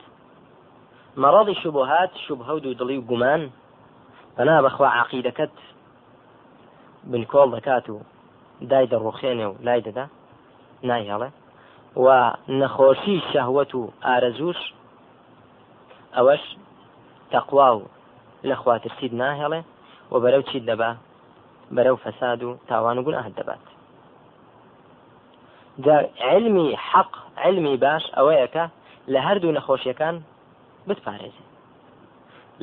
مەڕەضی 1.21 1.55
شوبهات 1.61 2.11
شوبهە 2.25 2.53
و 2.55 2.59
دڵی 2.79 2.97
و 2.99 3.07
گومان 3.09 3.41
بەنا 4.35 4.57
بەخوا 4.65 4.87
عقیدەکەت 5.01 5.55
بنکۆڵ 7.11 7.49
دەکات 7.55 7.85
و 7.93 7.97
دای 8.71 8.87
دەڕوخێنێ 8.91 9.45
و 9.49 9.55
لای 9.65 9.81
دەدا 9.87 10.05
نایهڵێ 10.87 11.29
و 12.03 12.07
نەخۆشی 12.59 13.17
شەهوت 13.31 13.71
و 13.75 13.81
ئارەزوش 14.05 14.59
ئەوەش 16.15 16.43
تەقوا 17.31 17.69
و 17.77 17.81
لە 18.43 18.55
خواترسید 18.61 19.13
ناهێڵێ 19.21 19.61
و 20.11 20.15
بەرەو 20.23 20.43
چیت 20.49 20.63
دەبا 20.69 20.91
بەرەو 21.75 21.97
فەساد 22.03 22.43
و 22.43 22.57
تاوان 22.67 22.97
و 22.97 23.03
گوناهت 23.03 23.33
دەبات. 23.39 23.63
علمی 26.29 26.77
حەق 26.89 27.11
علمی 27.37 27.77
باش 27.77 28.03
ئەوەیەکە 28.17 28.65
لە 29.13 29.19
هەردوو 29.27 29.55
نەخۆشیەکان 29.57 30.15
بتپارێزێ. 30.87 31.45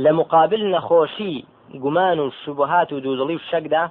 لە 0.04 0.11
مقابل 0.21 0.62
نەخۆشی 0.75 1.35
گومان 1.83 2.19
و 2.21 2.31
شوبهات 2.45 2.93
و 2.93 3.00
دوودڵی 3.04 3.37
و 3.37 3.47
شەکدا 3.50 3.85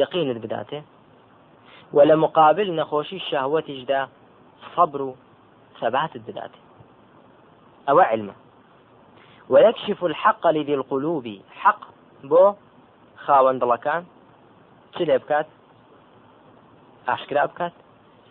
یەقینت 0.00 0.38
بداتێ 0.44 0.80
و 1.94 1.98
لە 2.08 2.14
مقابل 2.24 2.68
نەخۆشی 2.80 3.20
شاوەتیشدا 3.28 4.02
صبر 4.72 5.00
و 5.02 5.14
ثباتت 5.80 6.22
بداتێ. 6.28 6.60
ئەوە 7.88 8.04
علمە. 8.12 8.34
ويكشف 9.50 10.04
الحق 10.04 10.46
لذي 10.46 10.74
القلوب. 10.74 11.26
حق 11.60 11.80
بۆ 12.30 12.54
خاوەندڵەکان 13.24 14.02
چ 14.94 14.98
لێ 15.08 15.18
بکات 15.22 15.46
ئاشکرا 17.08 17.46
بکات 17.46 17.72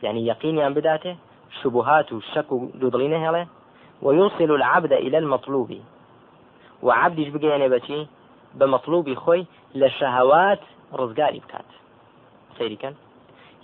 يعني 0.04 0.28
يقينيان 0.28 0.74
بداته 0.74 1.16
شبهات 1.64 2.14
وشك 2.14 2.50
دودڵی 2.82 3.08
نهێڵێ 3.14 3.44
ويوصل 4.02 4.52
العبد 4.52 4.94
إلى 4.94 5.18
المطلوب. 5.18 5.72
وعبدش 6.84 7.28
بگەێنێ 7.36 7.68
بەچی 7.74 8.08
بە 8.60 8.66
مطلوبی 8.76 9.16
خۆی 9.16 9.48
لە 9.76 9.88
شەهوات 10.00 10.62
ڕزگاری 11.00 11.40
بکات 11.44 11.70
سەیریکەن 12.58 12.94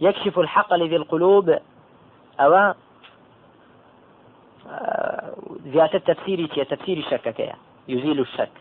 يكشف 0.01 0.39
الحق 0.39 0.73
لذي 0.73 0.95
القلوب. 0.95 1.49
أو 2.39 2.73
زیاتر 5.73 5.99
تفسیری 5.99 6.47
چیە؟ 6.53 6.65
تفسیری 6.73 7.03
شەکەکەیە. 7.11 7.55
یوزیل 7.87 8.19
و 8.19 8.25
شەک. 8.35 8.53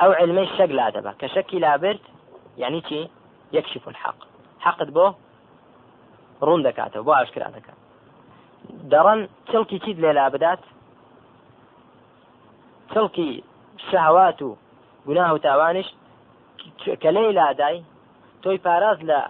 ئەو 0.00 0.12
علمەی 0.20 0.48
شەک 0.56 0.70
لا 0.78 0.90
دەبە 0.90 1.12
کە 1.20 1.26
شەکی 1.34 1.58
لابرد 1.58 2.00
یعنی 2.56 2.80
چی؟ 2.88 3.10
يكشف 3.52 3.88
الحق 3.88 4.18
حقت 4.58 4.88
بۆ 4.96 5.06
ڕوون 6.46 6.60
دەکاتەوە 6.68 7.04
بۆ 7.06 7.12
ئاشکرا 7.18 7.48
دەکات. 7.56 7.78
دەرەن 8.92 9.20
چڵکی 9.50 9.78
چیت 9.84 9.98
لێ 10.02 10.18
لا 10.18 10.26
بدات؟ 10.34 10.62
چڵکی 12.92 13.42
شەهوات 13.90 14.42
و 14.42 14.56
گوناه 15.06 15.30
و 15.34 15.38
تاوانش 15.38 15.88
کە 17.02 17.10
لەی 17.16 17.32
لادای 17.38 17.82
تۆی 18.42 18.58
پاراز 18.66 18.98
لە 19.08 19.20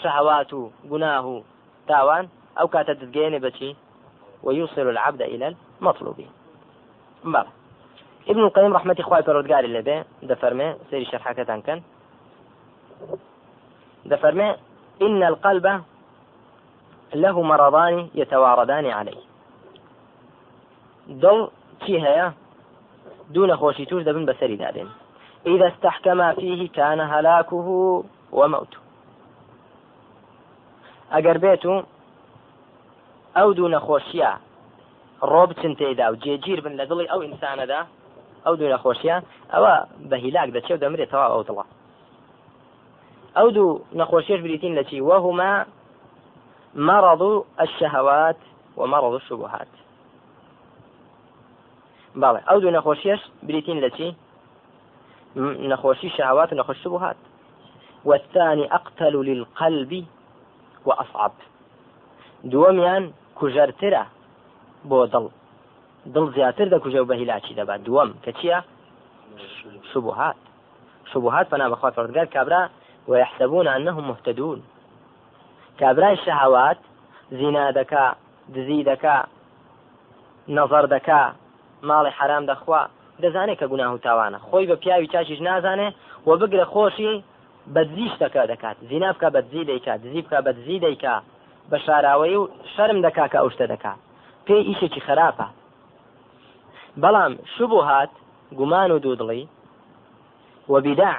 شەهوات 0.00 0.52
و 0.52 0.70
گوناه 0.90 1.24
و 1.26 1.36
تاوان 1.88 2.24
ئەو 2.58 2.66
کاتە 2.74 2.92
دەتگەیەنێ 3.00 3.40
بەچی 3.44 3.70
ويوصل 4.46 4.80
العبد 4.80 5.22
إلى 5.22 5.54
المطلوب. 5.80 6.18
بەڵێ 7.24 7.46
ابن 8.28 8.40
القيم 8.40 8.72
رەحمەتی 8.72 8.96
خوای 9.00 9.22
پەروەردگاری 9.22 9.64
لێ 9.64 9.82
بێ 9.82 10.04
دەفەرمێ 10.22 10.76
سەیری 10.90 11.04
شەرحەکان. 11.04 11.82
دفرمي 14.04 14.56
إن 15.02 15.22
القلب 15.22 15.82
له 17.14 17.42
مرضان 17.42 18.08
يتواردان 18.14 18.86
عليه. 18.86 19.26
دڵ 21.08 21.50
چی 21.86 22.00
هەیە 22.00 22.32
دوو 23.34 23.46
نەخۆشی 23.46 23.86
توش 23.86 24.02
دەبن 24.02 24.26
بەسەری 24.26 24.58
دادێن 24.58 24.88
إذا 25.46 25.68
استحكم 25.68 26.32
فيه 26.32 26.68
كان 26.68 27.00
هلاكه 27.00 28.04
وموته. 28.32 28.78
بێت 31.12 31.66
و 31.66 31.82
ئەو 33.36 33.48
دوو 33.56 33.72
نەخۆشیە 33.76 34.32
ڕۆ 35.30 35.42
بچن 35.50 35.72
تێدا 35.80 36.06
و 36.12 36.16
جێگیر 36.24 36.60
بن 36.64 36.74
لە 36.80 36.84
دڵی 36.90 37.06
ئەو 37.12 37.20
ئینسانەدا 37.26 37.80
ئەو 38.44 38.54
دوو 38.58 38.72
نەخۆشیە 38.74 39.16
ئەوە 39.52 39.74
بە 40.10 40.16
هیلاک 40.24 40.48
دەچێ 40.56 40.72
و 40.74 40.82
دەمرێتەوە 40.84 41.26
ئەو 41.32 41.42
دڵە. 41.48 41.64
ئەو 43.36 43.48
دوو 43.56 43.80
نەخۆشیش 44.00 44.40
بریتین 44.46 44.72
لە 44.78 44.84
چی؟ 44.88 44.98
وەهما 45.08 45.52
مرض 46.88 47.22
الشهوات 47.64 48.40
ومرض 48.78 49.14
الشبهات 49.20 49.72
بەڵێ 52.20 52.40
ئەو 52.48 52.58
دوو 52.62 52.74
نەخۆشیش 52.78 53.20
بریتین 53.48 53.78
لە 53.84 53.90
چی؟ 53.96 54.08
نەخۆشی 55.70 56.08
شهوات 56.16 56.48
و 56.52 56.56
نەخۆش 56.60 56.78
شبهات 56.84 57.16
والثاني 58.08 58.64
أقتل 58.78 59.14
للقلب 59.28 59.92
وأصعب. 60.86 61.32
دووەمیان 62.52 63.04
کوژەرترە 63.38 64.04
بۆ 64.88 64.98
دڵ. 65.12 65.24
دڵ 66.14 66.26
زیاتر 66.36 66.66
دەکوژە 66.74 67.00
و 67.00 67.08
بە 67.10 67.14
هیلاکی 67.20 67.54
دەبات 67.58 67.80
دووەم 67.86 68.10
کە 68.24 68.30
چییە؟ 68.38 68.58
شبهات 69.90 70.36
شبهات 71.10 71.46
فنا 71.50 71.66
بەخوا 71.72 71.90
پردگار 71.96 72.26
کابرا 72.34 72.62
ويحسبون 73.08 73.66
أنهم 73.76 74.04
مهتدون. 74.10 74.62
کابرای 75.80 76.16
شەهوات 76.24 76.78
زینا 77.30 77.72
دەکا 77.78 78.04
دزی 78.54 78.84
دەکا 78.90 79.16
نەظر 80.48 80.84
دەکا 80.94 81.22
ماڵی 81.88 82.12
حرام 82.18 82.44
دەخوا 82.52 82.80
دەزانێت 83.22 83.58
کە 83.60 83.66
گوناه 83.72 83.92
و 83.94 83.98
تاوانە. 84.06 84.38
خۆی 84.48 84.66
بە 84.70 84.76
پیاوی 84.82 85.08
چاچیش 85.12 85.40
نازانێ 85.48 85.88
و 86.26 86.30
بگرە 86.40 86.66
خۆشی 86.72 87.14
بەدزیش 87.74 88.12
دەکا 88.22 88.42
دەکات. 88.52 88.76
زینا 88.88 89.12
بکە 89.12 89.28
بەدزی 89.36 89.64
دەیکات 89.70 89.98
دزی 90.04 90.22
بکە 90.22 90.38
بەدزی 90.46 90.78
دەیکا. 90.86 91.16
بە 91.70 91.78
شاراوەی 91.86 92.36
و 92.36 92.48
شەرم 92.74 92.98
دەکا 93.06 93.26
کە 93.32 93.38
ئەو 93.40 93.50
شتە 93.54 93.66
دەکا. 93.72 93.92
پێی 94.46 94.66
ئیشێکی 94.68 95.00
خراپە. 95.06 95.46
بەڵام 97.02 97.32
شبو 97.54 97.80
هات 97.88 98.12
گومان 98.58 98.90
و 98.90 99.02
دوودڵی 99.04 99.42
وبداع 100.72 101.18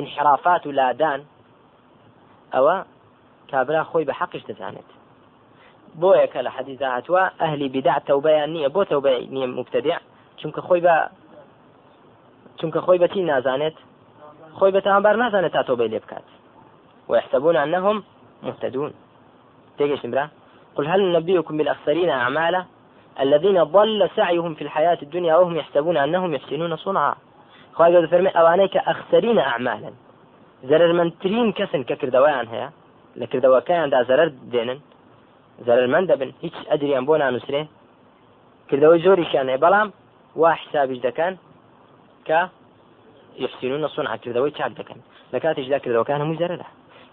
انحرافات 0.00 0.66
و 0.66 0.70
لادان 0.78 1.20
ئەوە 2.54 2.76
کابرا 3.50 3.82
خۆی 3.90 4.06
بە 4.08 4.14
حەقش 4.20 4.42
دەزانێت. 4.48 4.90
بۆیە 6.00 6.26
کە 6.32 6.40
لە 6.46 6.50
حەدیزا 6.56 6.88
هاتووە 6.94 7.24
ئەهلی 7.40 7.68
بدع 7.74 7.98
تەوبەیان 8.08 8.50
نییە 8.54 8.70
بۆ 8.74 8.82
تەوبە 8.90 9.12
نییە 9.34 9.48
مبتدع 9.58 9.98
چونکە 10.40 10.60
خۆی 10.66 10.82
بە 10.86 10.96
چونکە 12.58 12.80
خۆی 12.86 13.00
بەچی 13.02 13.22
نازانێت؟ 13.30 13.76
خۆی 14.58 14.72
بە 14.74 14.80
تەمابار 14.84 15.16
نازانێت 15.22 15.52
تا 15.56 15.62
تۆبەی 15.68 15.90
لێ 15.92 16.00
بکات. 16.04 16.26
ويحسبون 17.10 17.56
أنهم 17.56 17.96
مهتدون. 18.42 18.92
تيجي 19.80 20.08
برا 20.12 20.28
قل 20.76 20.84
هل 20.92 21.00
نبيكم 21.12 21.56
بالأخسرين 21.58 22.10
أعمالا 22.10 22.64
الذين 23.24 23.58
ضل 23.62 24.00
سعيهم 24.16 24.52
في 24.54 24.62
الحياة 24.66 24.98
الدنيا 25.06 25.36
وهم 25.36 25.56
يحسبون 25.56 25.96
أنهم 25.96 26.34
يحسنون 26.34 26.76
صنعا؟ 26.76 27.14
خواهي 27.74 28.06
فرمي 28.06 28.30
أوانيك 28.40 28.76
أخسرين 28.76 29.38
أعمالا؟ 29.38 29.90
زرر 30.68 30.92
من 30.92 31.18
ترين 31.18 31.52
كسن 31.52 31.82
ككردوان 31.88 32.46
هيا؟ 32.48 32.70
لكردوەکەیان 33.16 33.88
دا 33.94 34.00
زەرەر 34.08 34.28
دێنن 34.52 34.78
زەرمەند 35.66 36.06
دەبن 36.10 36.30
هیچ 36.44 36.56
ئەدریان 36.70 37.04
بۆ 37.08 37.14
نانووسێ 37.22 37.62
کردەوەی 38.68 39.02
زۆریشیان 39.06 39.46
هەیە 39.50 39.62
بەڵام 39.64 39.88
وا 40.40 40.50
حسابیش 40.60 41.00
دەکەن 41.08 41.32
کە 42.28 42.40
یحسینون 43.42 43.88
صنع 43.96 44.16
کردەوەی 44.24 44.56
چاک 44.58 44.72
دەکەن 44.80 44.98
لە 45.32 45.38
کاتیشدا 45.44 45.78
کردەوەکان 45.84 46.20
هەموو 46.22 46.40
زەرەرە 46.42 46.68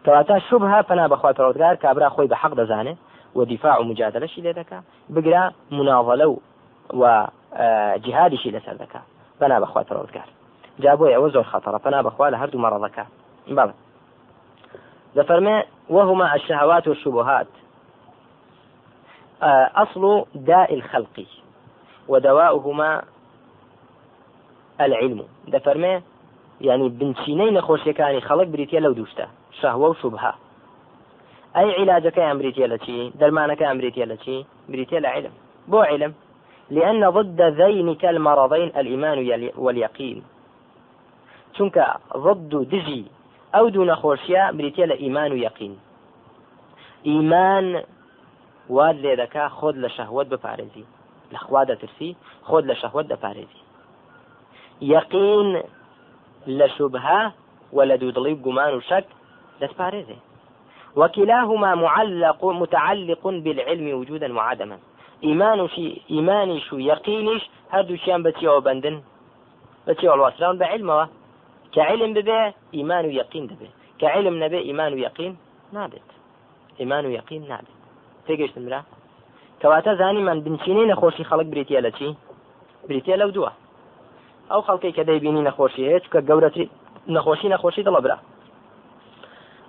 کەواتە 0.07 0.39
شوبها 0.49 0.81
پنا 0.81 1.07
بەخوا 1.07 1.33
پەرۆتگار 1.37 1.75
کابرا 1.83 2.09
خۆی 2.09 2.27
بە 2.31 2.37
حەق 2.41 2.53
دەزانێت 2.59 2.97
و 3.35 3.45
دیفاع 3.45 3.81
و 3.81 3.83
مجادلەشی 3.83 4.41
لێ 4.45 4.53
دەکا 4.59 4.79
بگرا 5.15 5.51
مناڵە 5.71 6.27
و 6.93 7.27
جهادیشی 8.05 8.51
لەسەر 8.51 8.75
دەکا 8.83 9.01
بنا 9.39 9.59
بەخوا 9.63 9.83
پەرۆتگار 9.89 10.29
جا 10.79 10.95
بۆی 10.95 11.13
ئەوە 11.15 11.29
زۆر 11.33 11.45
خەتەڕە 11.51 11.79
پنا 11.85 12.03
وهما 15.89 16.25
الشهوات 16.33 16.87
والشبهات 16.87 17.47
أصل 19.75 20.25
داء 20.35 20.73
الخلق 20.73 21.25
ودواؤهما 22.07 23.01
العلم. 24.79 25.25
دەفەرمێ 25.53 26.01
يعني 26.61 26.89
بنچینەی 26.89 27.51
نەخۆشیەکانی 27.57 28.21
خەڵک 28.27 28.47
بریتە 28.53 28.79
لەو 28.85 28.93
دووشتە 28.93 29.25
شەهوە 29.61 29.87
و 29.89 29.93
شوبها 30.01 30.33
ئەی 31.55 31.69
علاجەکەیان 31.79 32.37
بریتە 32.41 32.65
لە 32.73 32.77
چی 32.85 32.97
دەرمانەکەیان 33.19 33.77
بریتە 33.79 34.05
لە 34.11 34.17
چی 34.23 34.45
بریتە 34.71 34.97
لە 35.03 35.09
علم. 35.15 35.33
علم. 35.91 36.13
لأن 36.69 37.11
ضد 37.11 37.41
ذينك 37.61 38.05
المرضين 38.05 38.69
الإيمان 38.79 39.17
واليقين. 39.57 40.23
چونکە 41.55 41.85
ضد 42.25 42.53
دژی 42.71 43.05
ئەو 43.53 43.69
دوو 43.73 43.85
نەخۆشیە 43.91 44.43
بریتە 44.57 44.83
لە 44.91 44.95
ئیمان 45.03 45.31
و 45.31 45.37
یەقین 45.37 45.73
ئیمان 47.03 47.67
واد 48.69 48.95
لێ 49.03 49.13
دەکا 49.21 49.45
خۆت 49.57 49.75
لە 49.83 49.89
شەهوت 49.97 50.27
بپارێزی. 50.33 50.85
لەخوا 51.33 51.61
دەترسی 51.69 52.11
خۆت 52.47 52.63
لە 52.69 52.75
شەهوت 52.81 53.05
دەپارێزی. 53.13 53.61
یەقین 54.81 55.49
لە 56.47 56.67
شوبها 56.77 57.21
دەستپارێزێ 59.61 60.17
وكلاهما 60.95 61.75
معلق 61.75 62.45
متعلق 62.45 63.27
بالعلم 63.27 63.87
وجودا 63.99 64.33
وعدما. 64.33 64.77
إيمان 65.23 65.67
شي 65.67 66.01
إيماني 66.11 66.59
شو 66.59 66.77
يقينش 66.77 67.49
هردو 67.71 67.95
شيان 67.95 68.23
بتيو 68.23 68.59
بندن. 68.59 69.01
بتيو 69.87 70.13
الواسران 70.13 70.57
بعلمه 70.57 71.07
كعلم 71.73 72.13
ببي 72.13 72.53
إيمان 72.73 73.05
ويقين 73.05 73.47
دبي 73.47 73.69
كعلم 73.99 74.43
نبي 74.43 74.59
إيمان 74.59 74.93
ويقين 74.93 75.37
نابت. 75.73 76.07
إيمان 76.79 77.05
ويقين 77.05 77.47
نابت. 77.49 77.77
تيجيش 78.27 78.51
تمرا 78.51 78.83
كواتا 79.61 79.95
زاني 79.95 80.21
من 80.21 80.41
بنشيني 80.41 80.85
نخوشي 80.85 81.23
خلق 81.23 81.41
بريتيا 81.41 81.81
لچي 81.81 82.15
بريتيا 82.89 83.15
لو 83.15 83.29
دوا. 83.29 83.49
ئەو 84.51 84.61
خەڵکی 84.67 84.95
کە 84.95 85.03
دەیبینی 85.09 85.43
نەخۆشی 85.47 85.83
هەیە 85.87 85.99
چکە 86.05 86.19
گەورەتری 86.29 86.65
نەخۆشی 87.15 87.51
نەخۆشی 87.53 87.83
دڵە 87.87 87.99
برا. 88.05 88.17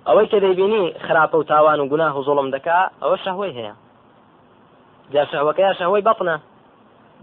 ئەوەی 0.09 0.27
کە 0.31 0.37
دەیبینی 0.45 0.93
خراپە 1.05 1.35
و 1.37 1.43
تاوان 1.43 1.79
و 1.79 1.89
گوناه 1.91 2.17
و 2.17 2.25
زۆڵم 2.27 2.49
دەکا 2.55 2.79
ئەوە 3.01 3.17
شەهۆی 3.25 3.55
هەیە. 3.57 3.73
جا 5.13 5.23
شەهوەکەی 5.31 5.77
شەهۆی 5.79 6.05
بەڵنە 6.07 6.35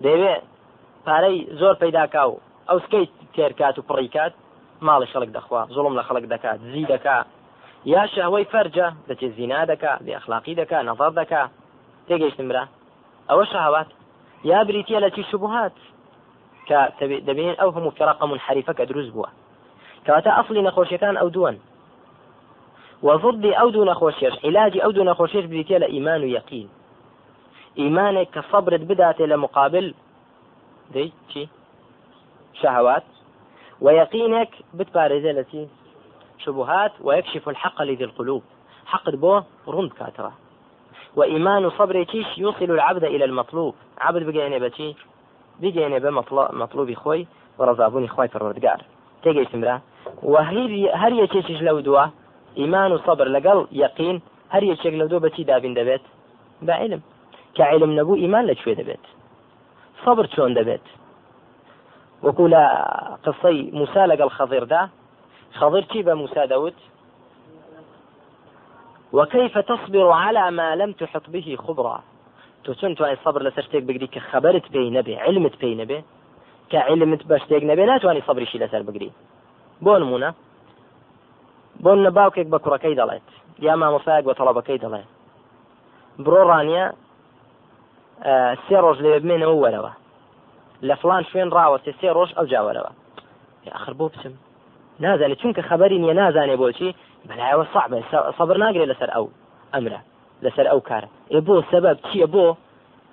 دەیوێ 0.04 0.34
پارەی 1.06 1.38
زۆر 1.60 1.74
پەیداکا 1.82 2.22
و 2.30 2.40
ئەو 2.68 2.78
سکەی 2.84 3.10
تێرکات 3.34 3.76
و 3.78 3.86
پڕیکات 3.88 4.32
ماڵی 4.86 5.10
خەڵک 5.12 5.30
دەخوا 5.36 5.62
زوڵم 5.74 5.94
لە 5.98 6.02
خەڵک 6.08 6.24
دەکات 6.34 6.58
دزی 6.72 6.84
دەکا. 6.92 7.18
یا 7.94 8.02
شەهوەی 8.14 8.46
فەرجە 8.52 8.88
دەچێت 9.08 9.32
زینا 9.36 9.60
دەکا 9.72 9.92
بێ 10.04 10.12
ئەخلاقی 10.16 10.54
دەکا 10.60 10.78
نەظر 10.88 11.12
دەکا. 11.20 11.42
تێگەیشتم 12.08 12.46
برا. 12.50 12.64
ئەوە 13.30 13.44
شەهوات. 13.52 13.88
یا 14.50 14.60
بریتە 14.68 14.98
لە 15.04 15.08
چی 15.14 15.22
شبهات 15.30 15.76
کە 16.68 16.78
دەبێن 17.28 17.54
ئەو 17.60 17.70
هەموو 17.76 17.96
فیرەق 17.98 18.20
منحریفە 18.30 18.72
کە 18.78 18.84
دروست 18.90 19.10
بووە. 19.14 19.30
کەواتە 20.04 20.30
ئەصلی 20.36 20.66
نەخۆشیەکان 20.66 21.16
ئەو 21.20 21.28
دووەن. 21.34 21.56
وضدی 23.02 23.52
ئەو 23.58 23.70
دوو 23.70 23.84
نەخۆشیش 23.92 24.34
علاجی 24.44 24.80
ئەو 24.80 24.92
دوو 24.92 25.08
نەخۆشیش 25.10 25.44
بریتە 25.52 25.76
لە 25.82 25.88
ئیمان 25.94 26.22
و 26.22 26.32
یەقین 26.38 26.68
ئیمانێک 27.80 28.28
کە 28.34 28.42
صبرت 28.52 28.82
بداتێ 28.90 29.36
مقابل 29.36 29.86
دەی 30.94 31.10
چی 31.28 31.48
شهوات. 32.62 33.02
ويقينك 33.80 34.48
بتبارزة 34.74 35.30
التي 35.30 35.68
شبهات 36.38 36.92
ويكشف 37.00 37.48
الحق 37.48 37.82
لذي 37.82 38.04
القلوب. 38.04 38.42
حق 38.86 39.10
بو 39.10 39.42
رند 39.68 39.92
كاترة. 39.92 40.32
وإيمان 41.16 41.70
صبر 41.70 42.02
تيش 42.04 42.38
يوصل 42.38 42.64
العبد 42.64 43.04
إلى 43.04 43.24
المطلوب. 43.24 43.74
عبد 43.98 44.22
بقينا 44.22 44.58
بتي 44.58 44.96
بقينا 45.60 45.98
بمطلوب 45.98 46.94
خوي 46.94 47.26
ورزابوني 47.58 48.08
خوي 48.08 48.28
في 48.28 48.36
الردقار 48.36 48.82
تيجي 49.22 49.42
استمرا 49.42 49.80
وهي 50.22 50.92
هر 50.94 51.12
يتيش 51.12 51.50
لو 51.50 51.80
دوا؟ 51.80 52.06
إيمان 52.56 52.92
وصبر. 52.92 53.28
لقل 53.28 53.66
يقين 53.72 54.20
هر 54.50 54.62
يتيش 54.62 54.86
لو 54.86 55.06
دوا 55.06 55.18
بتي 55.18 55.42
دابين 55.42 55.74
دبيت 55.74 56.00
بعلم 56.62 57.00
كعلم 57.54 58.00
نبو 58.00 58.14
إيمان 58.14 58.46
لشوي 58.46 58.74
دبيت 58.74 59.04
صبر 60.04 60.26
شون 60.36 60.54
دبيت 60.54 60.86
وەکو 62.22 62.48
لە 62.48 62.62
قسەی 63.24 63.70
موسا 63.78 64.02
لەگەڵ 64.10 64.30
خەڵێردا 64.36 64.82
خەڵر 65.58 65.84
چی 65.92 66.02
بە 66.06 66.12
موسا 66.22 66.46
وكيف 69.12 69.58
تصبر 69.58 70.10
على 70.12 70.50
ما 70.50 70.74
لم 70.74 70.92
تحط 70.92 71.30
به 71.30 71.56
خبرا. 71.56 72.00
تو 72.64 72.74
چۆن 72.74 72.94
توانانی 72.96 73.18
صبر 73.24 73.50
لەسەر 73.50 73.64
شتێک 73.66 73.84
کە 74.14 74.20
پێی 74.72 74.90
نەبێ 74.96 75.14
علمت 75.26 75.54
پێی 75.60 75.76
نەبێ 75.80 75.98
کە 76.70 76.78
علمت 76.88 77.22
بە 77.22 77.36
شتێک 77.42 77.62
نەبێ 77.70 77.84
ناتوانانی 77.90 78.26
صبریشی 78.26 78.58
لەسەر 78.58 78.82
بگری. 78.88 79.10
بۆ 79.84 79.92
نمونە 80.02 80.30
بۆ 81.82 81.90
نە 82.04 82.10
باوکێک 82.18 82.48
بە 82.52 82.58
کوڕەکەی 82.64 82.98
دەڵێت. 83.00 83.26
یا 83.66 83.74
مامۆسایەک 83.80 84.24
بە 84.28 84.34
تەڵەبەکەی 84.38 84.82
دەڵێت. 84.84 85.08
بڕۆ 86.24 86.42
ڕانیە 86.50 86.84
سێ 88.64 88.76
ڕۆژ 88.84 88.98
لێ 89.04 89.12
بمێنەوە 89.22 89.56
وەرەوە. 89.62 89.92
لە 90.88 90.94
فلان 91.00 91.22
شوێن 91.30 91.48
ڕاوەستێ 91.56 91.92
سێ 92.00 92.08
ڕۆژ 92.16 92.30
ئەو 92.36 92.46
جاوەرەوە 92.52 92.92
آخر 93.78 93.92
بۆ 93.98 94.06
بچم. 94.12 94.34
نازانێت 95.04 95.38
چونکە 95.42 95.62
خەبەری 95.68 95.98
نیە 96.04 96.14
نازانێ 96.20 96.56
بۆچی 96.62 96.90
بەلایەوە 97.28 97.64
صعب 97.72 97.92
سەبر 98.38 98.56
ناگرێت 98.64 98.88
لەسەر 98.92 99.10
ئەو 99.14 99.26
ئەمرە 99.74 100.00
لەسەر 100.44 100.66
ئەو 100.70 100.80
کارە. 100.88 101.08
ئێ 101.32 101.40
بۆ 101.46 101.56
سەبەب 101.70 101.96
چییە 102.06 102.26
بۆ؟ 102.34 102.46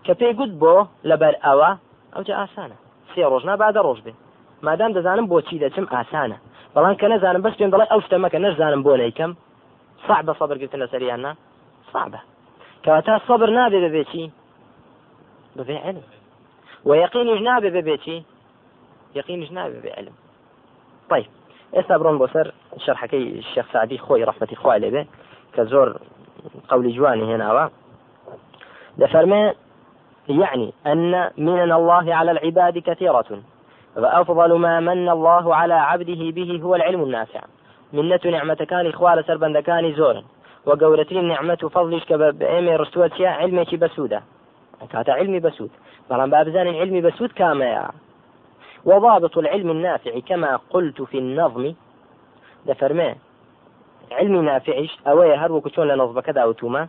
کە 0.05 0.13
پێی 0.19 0.33
گوت 0.39 0.51
بۆ 0.61 0.75
لەبەر 1.09 1.33
ئەوە 1.45 1.69
ئەو 2.13 2.23
جا 2.27 2.33
ئاسانە. 2.39 2.77
سێ 3.11 3.23
ڕۆژ 3.31 3.43
نابادە 3.49 3.81
ڕۆژ 3.87 3.99
بێ. 4.05 4.13
مادام 4.65 4.91
دەزانم 4.97 5.25
بۆچی 5.31 5.61
دەچم 5.63 5.85
ئاسانە. 5.93 6.37
بەڵام 6.75 6.95
کە 7.01 7.07
نەزانم 7.13 7.41
بەس 7.45 7.55
پێم 7.59 7.71
دەڵێ 7.73 7.85
ئەو 7.91 7.99
شتەمەکە 8.05 8.39
نەزانم 8.45 8.81
بۆ 8.85 8.93
نیکەم 9.01 9.31
صعب 10.07 10.27
سەبرگرتن 10.39 10.79
لەسەریاننا 10.83 11.31
صعبە 11.91 12.19
کەواتە 12.83 13.13
سەبر 13.27 13.49
نابێ 13.57 13.79
ببێتی 13.85 14.25
ببێ 15.57 15.77
علم. 15.85 16.05
ويقينش 16.89 17.39
نابێ 17.49 17.69
ببێتی 17.75 18.17
يقينش 19.19 19.49
نابێ 19.57 19.79
بعلم 19.85 20.15
طيب. 21.11 21.31
ئێستا 21.75 21.95
بڕۆن 21.99 22.15
بۆ 22.21 22.27
سەر 22.33 22.47
شەرحەکەی 22.85 23.23
شێخ 23.53 23.67
سعدی 23.73 23.97
خۆی 24.05 24.25
ڕحمەتی 24.29 24.59
خوای 24.61 24.79
لێبێ 24.83 25.03
کە 25.55 25.61
جواني 26.95 27.25
هنا 27.35 27.69
دفرمي 28.97 29.53
يعني 30.29 30.73
أن 30.85 31.31
من 31.37 31.71
الله 31.71 32.15
على 32.15 32.31
العباد 32.31 32.77
كثيرة. 32.77 33.25
فأفضل 33.95 34.59
ما 34.59 34.79
من 34.79 35.09
الله 35.09 35.55
على 35.55 35.73
عبده 35.73 36.31
به 36.31 36.59
هو 36.63 36.75
العلم 36.75 37.03
النافع. 37.03 37.41
منة 37.93 38.19
نعمة 38.25 38.53
كان 38.53 38.87
إخوال 38.87 39.25
سربند 39.25 39.57
كان 39.57 39.93
زورا 39.93 40.23
وقولتين 40.65 41.27
نعمة 41.27 41.55
فضلش 41.55 42.05
كبأمي 42.05 42.75
رستوتيا 42.75 43.29
علمك 43.29 43.75
بسودة. 43.75 44.23
كاتا 44.91 45.11
علمي 45.11 45.39
بسود. 45.39 45.69
بەڵام 46.09 46.29
بأبزان 46.29 46.67
علمي 46.67 47.01
بسود 47.01 47.31
كاميا 47.31 47.87
وضابط 48.85 49.37
العلم 49.37 49.71
النافع 49.71 50.19
كما 50.19 50.59
قلت 50.69 51.01
في 51.01 51.17
النظم. 51.17 51.73
دفرمي. 52.65 53.15
علمي 54.11 54.39
نافعش 54.39 54.97
أوي 55.07 55.35
هر 55.35 55.51
وكتون 55.51 55.87
لنظم 55.87 56.19
كذا 56.19 56.43
وتوما. 56.43 56.87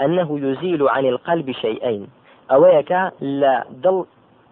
أنه 0.00 0.38
يزيل 0.38 0.88
عن 0.88 1.06
القلب 1.06 1.50
شيئين. 1.50 2.08
أويك 2.50 2.92
لا 3.20 3.64
دل 3.70 4.04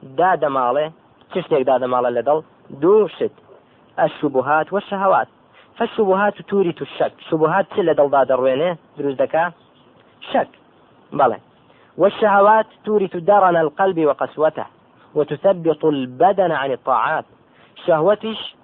داد 0.03 0.45
ماله. 0.45 0.93
تشتك 1.35 1.63
داد 1.63 1.85
ماله 1.85 2.09
لدل 2.09 2.43
دو 2.83 3.09
شت 3.09 3.35
الشبهات 3.99 4.73
والشهوات. 4.73 5.29
فالشبهات 5.77 6.43
تورث 6.51 6.83
الشك 6.83 7.13
شبهات 7.31 7.67
سلة 7.77 7.93
دڵدا 8.01 8.21
دەڕوێنێ 8.31 8.71
دروست 8.99 9.19
دەکا 9.23 9.45
شك. 10.33 10.49
بەڵێ 11.19 11.39
والشهوات 11.99 12.67
تورث 12.85 13.17
درن 13.17 13.57
القلب 13.57 13.99
وقسوته 14.09 14.67
وتثبط 15.15 15.85
البدن 15.85 16.53
عن 16.53 16.71
الطاعات. 16.71 17.25
شهوتش 17.87 18.55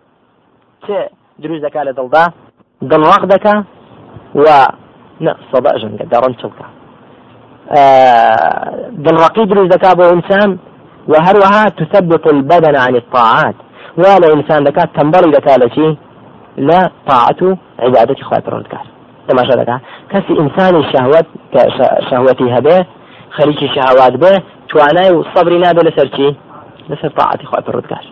دروست 1.38 1.62
دەکا 1.66 1.80
لە 1.88 1.92
دڵدا 1.98 2.24
دڵڕاق 2.90 3.24
دەکا 3.34 3.54
و 4.34 4.46
صدأ 5.52 5.72
جنگە 5.80 6.04
دەڕەن 6.12 6.34
چڵکە 6.40 6.66
دڵڕقی 9.04 9.44
دروست 9.50 9.70
دەکا 9.74 9.90
بۆ 9.98 10.04
ئینسان 10.12 10.50
وهروها 11.08 11.64
تثبط 11.68 12.32
البدن 12.32 12.76
عن 12.76 12.96
الطاعات. 12.96 13.54
ولا 13.96 14.34
إنسان 14.34 14.64
دكات 14.64 14.88
تنبري 14.96 15.30
دكالتي 15.30 15.96
لا 16.56 16.90
طاعته 17.08 17.56
عبادتي 17.78 18.22
خوات 18.22 18.48
رودكار 18.48 18.86
لما 19.32 19.44
شاء 19.44 19.56
دكا 19.62 19.80
كسي 20.10 20.40
إنسان 20.40 20.76
الشهوات 20.76 21.26
شهوتي 22.10 22.58
هبه 22.58 22.86
خليكي 23.30 23.68
شهوات 23.68 24.12
به 24.12 24.42
توانای 24.68 25.10
و 25.10 25.24
صبری 25.34 25.58
نابێ 25.58 25.82
لەسەر 25.88 26.16
چی 26.16 26.36
لەسەر 26.90 27.10
تاعاتی 27.18 27.46
خوا 27.46 27.60
پڕودگار 27.60 28.04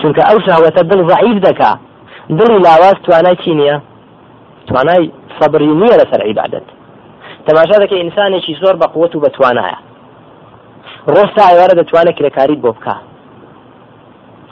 چونکە 0.00 0.22
ئەو 0.28 0.38
شهوەتە 0.46 0.82
دڵ 0.90 1.10
ضعیف 1.12 1.44
دەکا 1.44 1.72
لاواز 2.64 2.94
توانای 3.04 3.36
چی 3.44 3.52
نییە 3.54 3.80
توانای 4.66 5.10
صبری 5.40 5.66
نییە 5.80 5.94
لەسەر 6.00 6.20
عیبادت 6.26 6.62
تەماشا 7.46 7.76
دەکە 7.82 7.92
ئینسانێکی 7.92 8.56
زۆر 8.62 8.76
بە 8.76 9.30
توانایە 9.36 9.89
ڕۆستا 11.14 11.42
ئێوارە 11.50 11.74
دەتوانێت 11.80 12.16
کرێکاریت 12.18 12.60
بۆ 12.64 12.70
بکە 12.76 12.96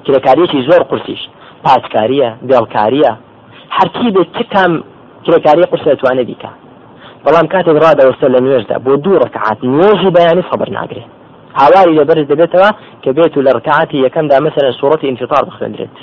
کرێکاریەکی 0.05 0.65
زۆر 0.69 0.83
قورسیش. 0.91 1.23
پاسکاریە 1.65 2.31
بێڵکاریە 2.49 3.13
هەرکی 3.77 4.09
بێت 4.15 4.29
چ 4.37 4.39
کام 4.53 4.73
کرێکاری 5.25 5.65
قورس 5.71 5.85
دەتوانێت 5.91 6.27
بیکە 6.31 6.51
بەڵام 7.25 7.47
کاتێک 7.53 7.77
ڕادەوەستە 7.85 8.27
لە 8.35 8.39
نوێژدا 8.45 8.77
بۆ 8.85 8.93
دوو 9.05 9.21
ڕکعات 9.25 9.59
نوێژی 9.75 10.11
بەیانی 10.17 10.45
سەبر 10.51 10.69
ناگرێت 10.79 11.11
هاواری 11.61 11.97
لەبەرز 11.99 12.27
دەبێتەوە 12.33 12.71
کە 13.03 13.11
بێت 13.17 13.35
و 13.37 13.45
لە 13.47 13.51
ڕکعاتی 13.57 14.03
یەکەمدا 14.07 14.37
مەسەرە 14.47 14.71
سوڕەتی 14.79 15.11
انفطار 15.13 15.43
بخوێنرێت 15.49 15.97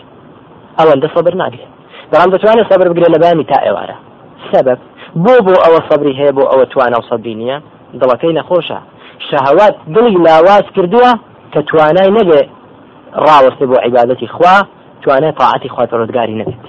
ئەوەندە 0.77 1.07
سەبر 1.15 1.33
ناگرێت 1.41 1.71
بەڵام 2.11 2.29
دەتوانێت 2.33 2.67
سەبر 2.71 2.87
بگرێت 2.91 3.11
لە 3.15 3.19
بەیانی 3.23 3.45
تا 3.51 3.57
ئێوارە. 3.65 3.97
سبب 4.51 4.79
بۆ 5.23 5.35
بۆ 5.45 5.55
ئەوە 5.63 5.81
سەبری 5.89 6.13
هەیە 6.19 6.31
بۆ 6.37 6.43
ئەوە 6.51 6.65
توانە 6.71 6.97
و 6.99 7.07
سەبی 7.09 7.35
نییە. 7.41 7.57
دڵەکەی 8.01 8.35
نەخۆشە. 8.39 8.79
شەهوات 9.29 9.75
دڵی 9.95 10.15
لاواز 10.27 10.65
کردووە 10.75 11.11
کە 11.53 11.59
توانای 11.69 12.09
نەبێ 12.17 12.41
ڕاوەستێ 13.25 13.65
بۆ 13.69 13.77
عیبادەتی 13.85 14.27
خوا 14.35 14.55
توانای 15.03 15.31
طاعەتی 15.39 15.69
خوا 15.73 15.85
ڕزگاری 16.01 16.35
نەبێت. 16.41 16.65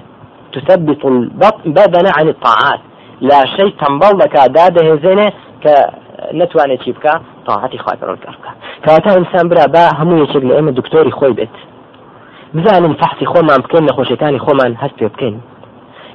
تثبت 0.53 1.03
البدن 1.05 2.07
عن 2.17 2.27
الطاعات. 2.35 2.81
لا 3.21 3.41
شيء 3.57 3.73
تنبڵ 3.81 4.13
دەکا 4.23 4.43
دادەهێزێنێ 4.57 5.29
کە 5.63 5.75
نتوانێت 6.41 6.81
چی 6.85 6.93
بکە 6.97 7.15
تاعاتی 7.47 7.79
خوا 7.79 7.93
ڕزگار 8.11 8.37
بکە. 8.39 8.53
کەواتە 8.85 9.11
ئینسان 9.17 9.49
برا 9.51 9.67
با 9.75 9.85
هەموو 9.99 10.23
یەکێک 10.25 10.45
لە 10.49 10.53
ئێمە 10.57 10.73
دکتۆری 10.79 11.13
خۆی 11.19 11.35
بێت. 11.39 11.57
بزانین 12.55 12.95
فحسی 13.01 13.27
خۆمان 13.33 13.61
بکەین 13.65 13.85
نەخۆشیەکانی 13.89 14.41
خۆمان 14.45 14.73
هەست 14.83 14.97
پێ 14.99 15.09
بکەین. 15.15 15.37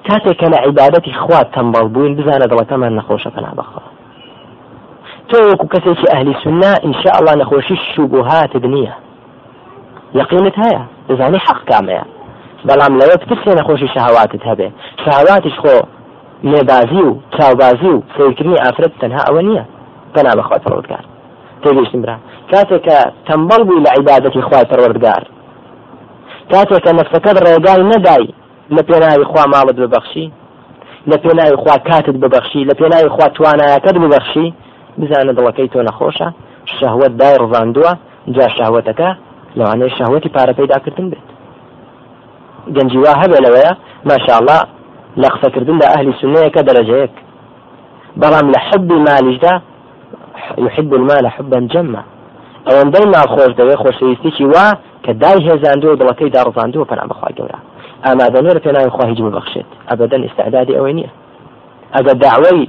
کاتێک 0.07 0.37
کە 0.41 0.47
لە 0.53 0.57
عیبادەتی 0.65 1.13
خوا 1.23 1.41
تەمبەڵ 1.55 1.85
بووین 1.93 2.13
بزانە 2.17 2.45
دڵەکەمان 2.51 2.93
نەخۆشە 2.99 3.29
پنا 3.35 3.51
بەخوا 3.57 3.81
تۆ 5.31 5.39
وەکو 5.49 5.67
کەسێکی 5.73 6.07
ئەهلی 6.11 6.35
سنە 6.43 6.73
ئینشاء 6.85 7.15
الله 7.19 7.33
نەخۆشی 7.41 7.75
شوبهات 7.95 8.53
نییە 8.73 8.95
یقینت 10.19 10.55
هەیە 10.63 10.81
دەزانی 11.09 11.39
حەق 11.47 11.61
کامەیە. 11.69 12.03
بەڵام 12.67 12.93
لەوە 12.99 13.15
پرسێ 13.29 13.51
نەخۆشی 13.59 13.87
شەهواتت 13.95 14.43
هەبێ. 14.49 14.67
شەهواتش 15.03 15.55
خۆ 15.63 15.77
لێبازی 16.51 17.01
و 17.07 17.11
چاوبازی 17.35 17.89
و 17.95 18.03
سیرکردنی 18.13 18.61
ئافرەت 18.63 18.93
تەنها 19.01 19.21
ئەوە 19.27 19.41
نییە. 19.47 19.65
بەنا 20.13 20.31
بەخوا 20.37 20.57
پەروەردگار. 20.63 21.03
تێگەیشتم 21.63 22.01
برا. 22.03 22.17
کاتێک 22.51 22.81
کە 22.87 22.97
تەمبەڵ 23.27 23.61
بووی 23.67 23.83
لە 23.85 23.89
عیبادەتی 23.97 24.41
خوای 24.47 24.65
پەروەردگار. 24.71 25.23
کاتێک 26.51 26.81
کە 26.85 26.91
نەفسەکەت 26.99 27.37
ڕێگای 27.45 27.81
نەدای 27.91 28.27
لە 28.75 28.81
پێناوی 28.89 29.25
خوا 29.31 29.43
ماڵت 29.53 29.77
ببەخشی. 29.83 30.27
لە 31.09 31.17
پێناوی 31.23 31.57
خوا 31.61 31.75
کاتت 31.89 32.15
ببەخشی. 32.23 32.61
لە 32.69 32.73
پێناوی 32.79 33.09
خوا 33.15 33.27
توانایەکەت 33.37 33.95
ببەخشی. 34.03 34.47
بزانە 34.99 35.33
دڵەکەی 35.37 35.67
تۆ 35.73 35.79
نەخۆشە؟ 35.87 36.27
شەهوت 36.77 37.13
دای 37.21 37.35
ڕزاندووە 37.43 37.91
جا 38.35 38.47
شەهوەتەکە 38.57 39.09
لەوانەیە 39.57 39.95
شەهوەتی 39.97 40.29
پارە 40.35 40.53
پەیداکردن 40.59 41.07
بێت. 41.11 41.27
گەنجی 42.75 42.99
وا 43.03 43.13
هەبێ 43.21 43.37
لەوەیە 43.45 43.73
ماشاءله 44.09 44.57
لە 45.21 45.27
قسەکردن 45.33 45.77
لە 45.81 45.87
ئەهلی 45.91 46.13
سنەیەکە 46.21 46.61
دەرەجەیەک 46.67 47.13
بەڵام 48.21 48.47
لە 48.53 48.59
حبی 48.67 48.97
مالیشدا 49.07 49.53
يحب 50.65 50.93
المال 50.99 51.25
حبا 51.35 51.59
جما. 51.73 52.03
ئەوەندەی 52.67 53.05
مال 53.13 53.27
خۆش 53.33 53.51
دەوێت 53.59 53.79
خۆشەویستێکی 53.83 54.45
وا 54.53 54.67
کە 55.05 55.11
دای 55.21 55.39
هێزاندووە 55.47 55.95
دڵەکەی 56.01 56.33
داڕزاندووە 56.35 56.85
پەنا 56.89 57.05
بەخوای 57.11 57.33
گەورە. 57.39 57.59
ئامادەنێر 58.05 58.57
پێناوی 58.65 58.91
خوا 58.95 59.05
هیچ 59.11 59.19
ببەخشێت. 59.25 59.69
ئەبەدەن 59.89 60.21
ئستعدادی 60.27 60.73
ئەوەی 60.77 60.93
نییە. 60.97 61.11
ئەگە 61.95 62.13
داوای 62.23 62.67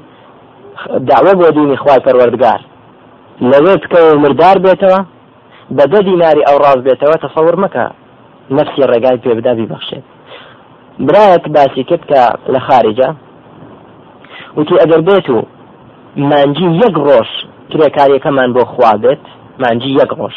داوە 1.09 1.33
بۆ 1.41 1.49
دینی 1.57 1.77
خوای 1.83 2.01
پەروەردگار. 2.07 2.61
لەوێ 3.51 3.75
بکەوە 3.83 4.13
مردار 4.23 4.57
بێتەوە 4.65 5.01
بە 5.77 5.85
دە 5.93 6.01
دیناری 6.09 6.47
ئەو 6.49 6.57
ڕاز 6.65 6.81
بێتەوە 6.87 7.17
تەسەور 7.25 7.57
مەکە. 7.63 7.87
نفسی 8.57 8.83
ڕێگای 8.91 9.19
پێ 9.23 9.33
بدا 9.39 9.53
بیبەخشێت. 9.59 10.07
برایەک 11.07 11.45
باسی 11.55 11.85
کرد 11.89 12.05
کە 12.11 12.23
لە 12.53 12.61
خارجە 12.67 13.09
وتی 14.57 14.75
ئەگەر 14.83 15.01
بێت 15.09 15.27
و 15.31 15.39
مانجی 16.31 16.69
یەک 16.83 16.95
ڕۆژ 17.07 17.31
کرێکاریەکەمان 17.71 18.51
بۆ 18.57 18.63
خوا 18.73 18.93
بێت 19.03 19.25
مانجی 19.63 19.93
یەک 20.01 20.11
ڕۆژ. 20.19 20.37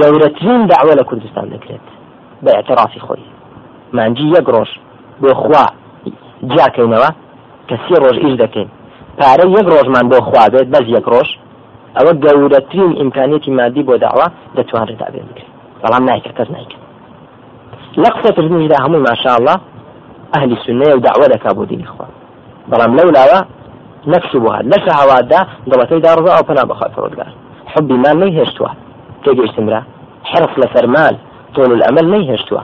گەورەترین 0.00 0.62
داوە 0.70 0.92
لە 1.00 1.04
کوردستان 1.08 1.46
دەکرێت 1.54 1.86
بە 2.44 2.50
اعترافی 2.56 3.00
خۆی. 3.06 3.26
مانجی 3.96 4.26
یەک 4.36 4.46
ڕۆژ 4.54 4.70
بۆ 5.22 5.30
خوا 5.42 5.64
جاکەینەوە 6.54 7.10
کە 7.68 7.74
سی 7.84 7.94
ڕۆژ 8.02 8.16
ئیش 8.22 8.34
دەکەین. 8.42 8.68
پارە 9.18 9.44
یەک 9.56 9.66
ڕۆژمان 9.74 10.06
بۆ 10.10 10.18
خوا 10.28 10.44
بێت 10.52 10.68
بەس 10.74 10.86
یەک 10.96 11.06
ڕۆژ 11.12 11.28
ئەوە 11.96 12.12
گەورەترین 12.24 12.92
ئیمکانێتی 13.00 13.50
مادی 13.58 13.82
بۆ 13.88 13.94
داوا 14.04 14.26
دەتوانێت 14.56 14.98
تا 15.00 15.08
بێن 15.12 15.26
بکرێت. 15.30 15.50
بەڵام 15.82 16.02
نایکە 16.08 16.32
کەس 16.38 16.48
نایکە 16.56 16.78
لە 18.02 18.08
قسەکردنیدا 18.14 18.76
هەمووی 18.84 19.04
ماشاءله 19.08 19.54
ئەهلی 20.32 20.56
سنەیە 20.64 20.94
و 20.96 21.00
داوە 21.06 21.26
دەکا 21.34 21.50
بۆ 21.56 21.62
دینی 21.70 21.86
خوا. 21.92 22.06
بەڵام 22.70 22.92
لەولاوە 22.98 23.40
نەکسبوها 24.12 24.58
لە 24.70 24.78
شەهواتدا 24.84 25.40
دڵەکەی 25.70 26.00
داڕزا 26.06 26.30
ئەو 26.36 26.44
پنا 26.48 26.62
بەخوای 26.70 26.92
فرۆدگار 26.96 27.32
حبی 27.72 27.96
مال 28.04 28.16
نەیهێشتووە 28.22 28.70
تێگەیشتمرا 29.24 29.80
حرص 30.30 30.52
لەسەر 30.62 30.86
مال. 30.94 31.16
طول 31.54 31.70
الأمل 31.78 32.06
نەیهێشتووە 32.14 32.62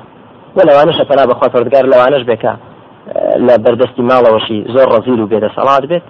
وەلەوانش 0.56 0.98
پنا 1.10 1.24
بەخوا 1.30 1.48
فرۆدگار 1.52 1.84
لەوانش 1.92 2.22
بێکە 2.30 2.52
لە 3.46 3.54
بەردەستی 3.64 4.02
ماڵەوەشی 4.10 4.58
زۆر 4.74 4.88
ڕزیل 4.94 5.20
و 5.20 5.28
بێدە 5.32 5.50
سەڵات 5.56 5.84
بێت. 5.90 6.04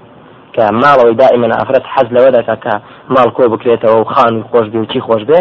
کە 0.55 0.65
ماڵەوەی 0.83 1.17
دائما 1.23 1.47
ئافرەت 1.59 1.85
حەز 1.95 2.09
لەوە 2.17 2.31
دەکا 2.37 2.57
کە 2.65 2.75
ماڵ 3.15 3.29
کۆ 3.37 3.45
بکرێتەوە 3.53 3.97
و 4.01 4.05
خان 4.15 4.35
و 4.37 4.43
خۆش 4.51 4.67
بێ 4.73 4.79
و 4.83 4.91
چی 4.93 5.01
خۆش 5.07 5.23
بێ 5.31 5.41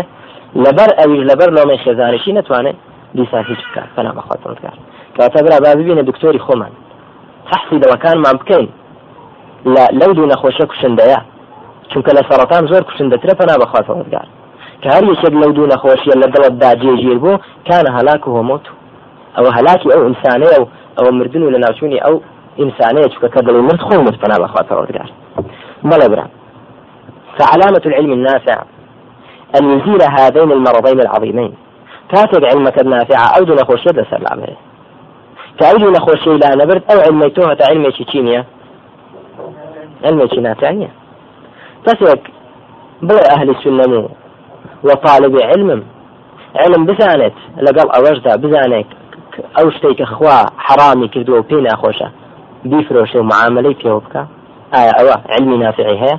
لەبەر 0.63 0.89
ئەوی 0.99 1.21
لەبەر 1.29 1.49
لۆمەی 1.57 1.81
خێزانشی 1.83 2.31
نتوانێت 2.37 2.77
دیسان 3.15 3.43
هیچ 3.43 3.59
بکات. 3.67 3.89
فەنا 3.95 4.11
بەخوا 4.17 4.35
فرۆدگار 4.43 4.77
کەواتە 5.15 5.39
برا 5.43 5.59
با 5.63 5.71
ببینە 5.79 6.03
دکتۆری 6.09 6.39
خۆمان. 6.45 6.71
تحسی 7.51 7.77
دەوەکانمان 7.83 8.35
بکەین. 8.41 8.69
لە 9.73 9.83
لەو 9.99 10.11
دوو 10.13 10.31
نەخۆشە 10.33 10.65
کوشندەیە. 10.71 11.19
چونکە 11.91 12.11
لە 12.17 12.21
سەرەتان 12.29 12.63
زۆر 12.71 12.83
کوشندەترە 12.89 13.33
پەنا 13.39 13.55
بەخوا 13.61 13.81
فرۆدگار 13.87 14.27
کە 14.81 14.87
هەر 14.95 15.03
یەکێک 15.11 15.33
لەو 15.41 15.51
دوو 15.55 15.71
نەخۆشیە 15.73 16.15
لە 16.21 16.27
دڵتدا 16.33 16.71
جێژیر 16.81 17.17
بوو 17.23 17.41
کانە 17.67 17.91
هەلاک 17.97 18.27
و 18.27 18.35
هۆمۆت. 18.37 18.65
ئەوە 19.35 19.51
هەلاکی 19.57 19.91
ئەو 19.93 20.01
ئینسانەیە 20.07 20.57
و 20.61 20.65
ئەوە 20.97 21.11
مردن 21.17 21.41
و 21.43 21.51
لە 21.55 21.59
ناوچوونی 21.63 21.99
ئەو 22.05 22.15
چکە 23.13 23.27
کە 23.33 23.41
دڵی 23.45 23.61
مرد 23.67 23.81
خۆ 23.81 23.95
مرد 24.05 24.17
پەنا 24.21 24.37
بەخوا 24.43 24.61
فرۆدگار 24.69 25.09
بەڵێ 25.89 26.07
برا. 26.09 26.25
فعلامة 27.39 27.81
العلم 27.85 28.11
النافع 28.11 28.57
أن 29.59 29.63
يزيل 29.69 30.01
هذين 30.19 30.51
المرضين 30.51 30.99
العظيمين. 30.99 31.53
كاتب 32.11 32.45
علمك 32.45 32.81
النافع 32.81 33.37
أو 33.37 33.43
دون 33.43 33.57
خوشية 33.57 33.91
لسلامه 33.91 34.47
كأو 35.59 35.77
دون 35.77 35.99
خوشية 35.99 36.31
لا 36.31 36.55
نبرد 36.55 36.83
أو 36.91 36.99
علميتوها 36.99 37.57
علمي 37.69 37.91
كيمياء 37.91 38.45
علمي 40.05 40.25
نافعية. 40.37 40.89
تسوك 41.85 42.19
بڵێ 43.03 43.23
ئەهلی 43.31 43.55
سنەم 43.63 44.09
و 44.83 44.89
طالب 44.93 45.37
علمم 45.41 45.83
علم. 46.55 46.85
بزانێت 46.85 47.33
لەگەڵ 47.65 47.87
ئەوەشدا 47.95 48.37
بزانێت 48.37 48.89
ئەو 49.57 49.69
شتێک 49.71 49.97
کە 49.97 50.05
خوا 50.05 50.45
حرامی 50.57 51.09
کردووە 51.13 51.37
و 51.39 51.43
پێی 51.49 51.61
بیفرۆشێ 52.69 53.15
و 53.15 53.23
معاملەی 53.31 53.75
پێوە 53.81 53.99
بکە 54.05 54.23
ئایا 54.73 54.91
ئەوە 54.99 55.15
علمی 55.33 55.57
نافعی 55.57 55.97
هەیە 56.03 56.17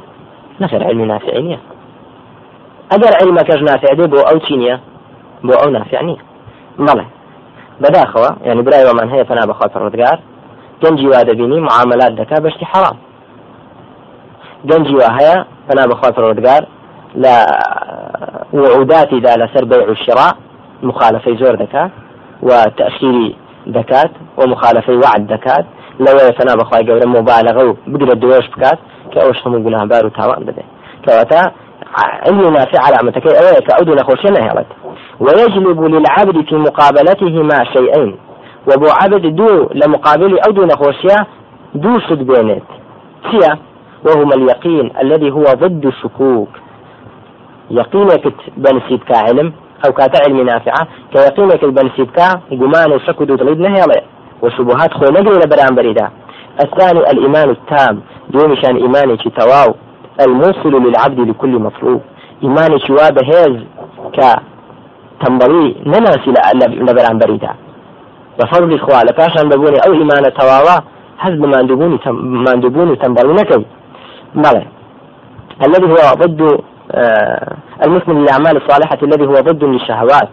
نەخێر 0.61 0.83
علمی 0.89 1.07
نافعی 1.13 1.43
نییە 1.47 1.61
ئەگەر 2.93 3.13
علمەکەش 3.21 3.61
نافعدێ 3.71 4.07
بۆ 4.13 4.19
ئەو 4.29 4.39
چی 4.47 4.55
نییە 4.63 4.77
بۆ 5.47 5.55
ئەو 5.61 5.71
نافع 5.77 6.03
نییە 6.09 6.23
بەڵێ 6.87 7.07
بەداخەوە 7.83 8.31
ینی 8.49 8.63
برای 8.67 8.85
وەمان 8.89 9.09
هەیە 9.13 9.25
فنا 9.29 9.45
بەخوا 9.51 9.67
پەڕۆدگار 9.75 10.19
گەنجی 10.83 11.07
وا 11.13 11.21
دەبینی 11.29 11.59
معاملات 11.69 12.13
دەکا 12.21 12.37
بەشتی 12.45 12.67
حەرام 12.73 12.97
گەنجی 14.71 14.95
وا 15.01 15.09
هەیە 15.19 15.37
فنا 15.69 15.85
بەخوا 15.91 16.09
پەڕۆدگار 16.17 16.63
لە 17.23 17.35
وعوداتیدا 18.53 19.33
لەسەر 19.43 19.65
بيع 19.65 19.89
الشراء 19.89 20.33
مخالفەی 20.83 21.37
زۆر 21.43 21.55
دەکات 21.63 21.91
و 22.43 22.51
تأخيري 22.79 23.37
دەکات 23.77 24.13
و 24.39 24.47
مخالفەی 24.47 24.97
وعد 24.97 25.23
دەکات 25.35 25.65
لەوەیە 26.01 26.33
فنا 26.39 26.55
بەخوای 26.61 26.87
گەورە 26.89 27.07
مبالغە 27.07 27.63
و 27.65 27.77
بگرە 27.93 28.15
دوێش 28.23 28.47
بکات 28.51 28.79
کە 29.13 29.19
ئەوش 29.23 29.39
هەموو 29.45 29.63
گوناهبار 29.67 30.07
و 30.07 30.11
تاوان 30.11 30.43
دەبێت 30.49 30.69
کەواتە 31.05 31.51
علم 32.27 32.41
نافع 32.57 32.79
علامتك 32.87 33.27
أولا 33.27 33.61
كأود 33.61 33.89
نخوشنا 34.01 34.41
هلت 34.41 34.67
ويجلب 35.21 35.81
للعبد 35.85 36.45
في 36.49 36.57
مقابلتهما 36.57 37.65
شيئين. 37.65 38.15
وبو 38.69 38.87
عبد 39.03 39.37
دو 39.37 39.69
لمقابل 39.75 40.39
أو 40.39 40.53
دو 40.53 40.65
نخوشيا 40.65 41.27
دو 41.75 41.99
شد 41.99 42.23
بينت 42.27 42.63
سيا 43.31 43.59
وهما 44.07 44.35
اليقين 44.35 44.93
الذي 45.03 45.31
هو 45.31 45.45
ضد 45.45 45.87
الشكوك. 45.87 46.49
يقينك 47.71 48.35
بنسيب 48.57 49.03
كعلم 49.03 49.53
أو 49.87 49.93
كاتا 49.93 50.23
علم 50.25 50.41
نافعة 50.41 50.89
كيقينك 51.13 51.65
البنسيب 51.65 52.11
كا 52.11 52.41
جمان 52.51 52.93
وشك 52.93 53.23
دو 53.23 53.37
تليد 53.37 53.61
نهيلا 53.61 54.03
وشبهات 54.43 54.95
خو 54.95 55.05
نجري 55.05 55.35
لبران 55.35 55.75
بريدا 55.75 56.11
الثاني 56.65 57.01
الإيمان 57.11 57.51
التام 57.51 58.01
دون 58.31 58.57
شان 58.57 58.77
إيمانك 58.77 59.39
تواو. 59.39 59.75
الموصل 60.21 60.83
للعبد 60.83 61.21
لكل 61.21 61.59
مطلوب. 61.59 62.01
شوا 62.87 63.11
بهيز 63.11 63.65
ك 64.13 64.21
تنبري 65.21 65.77
نناسي 65.87 66.31
لبران 66.61 67.19
بريدا 67.19 67.55
بفضل 68.39 68.75
إخوة 68.75 69.03
لباشان 69.03 69.49
ببوني 69.49 69.79
أو 69.87 69.93
إيمان 69.93 70.35
تواوا 70.35 70.81
حزب 71.19 71.45
ماندوبوني 71.45 71.99
ماندوبوني 72.07 72.97
تنبري 72.97 73.33
نكي. 73.33 73.65
بلى. 74.35 74.67
الذي 75.67 75.87
هو 75.93 76.15
ضد 76.15 76.61
آه 76.93 77.57
المسلم 77.85 78.19
للأعمال 78.19 78.57
الصالحة 78.57 78.99
الذي 79.03 79.27
هو 79.27 79.35
ضد 79.35 79.65
للشهوات. 79.65 80.29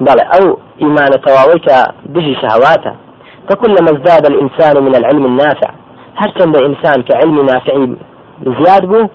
بلى. 0.00 0.22
أو 0.40 0.58
إيمان 0.82 1.10
تواويك 1.10 1.66
دجي 2.06 2.34
شهواته. 2.34 3.01
فكلما 3.48 3.90
ازداد 3.90 4.26
الإنسان 4.26 4.84
من 4.84 4.94
العلم 4.96 5.26
النافع 5.26 5.70
هرچند 6.16 6.56
إنسان 6.56 7.02
كعلم 7.02 7.46
نافع 7.46 7.86
زياد 8.42 9.08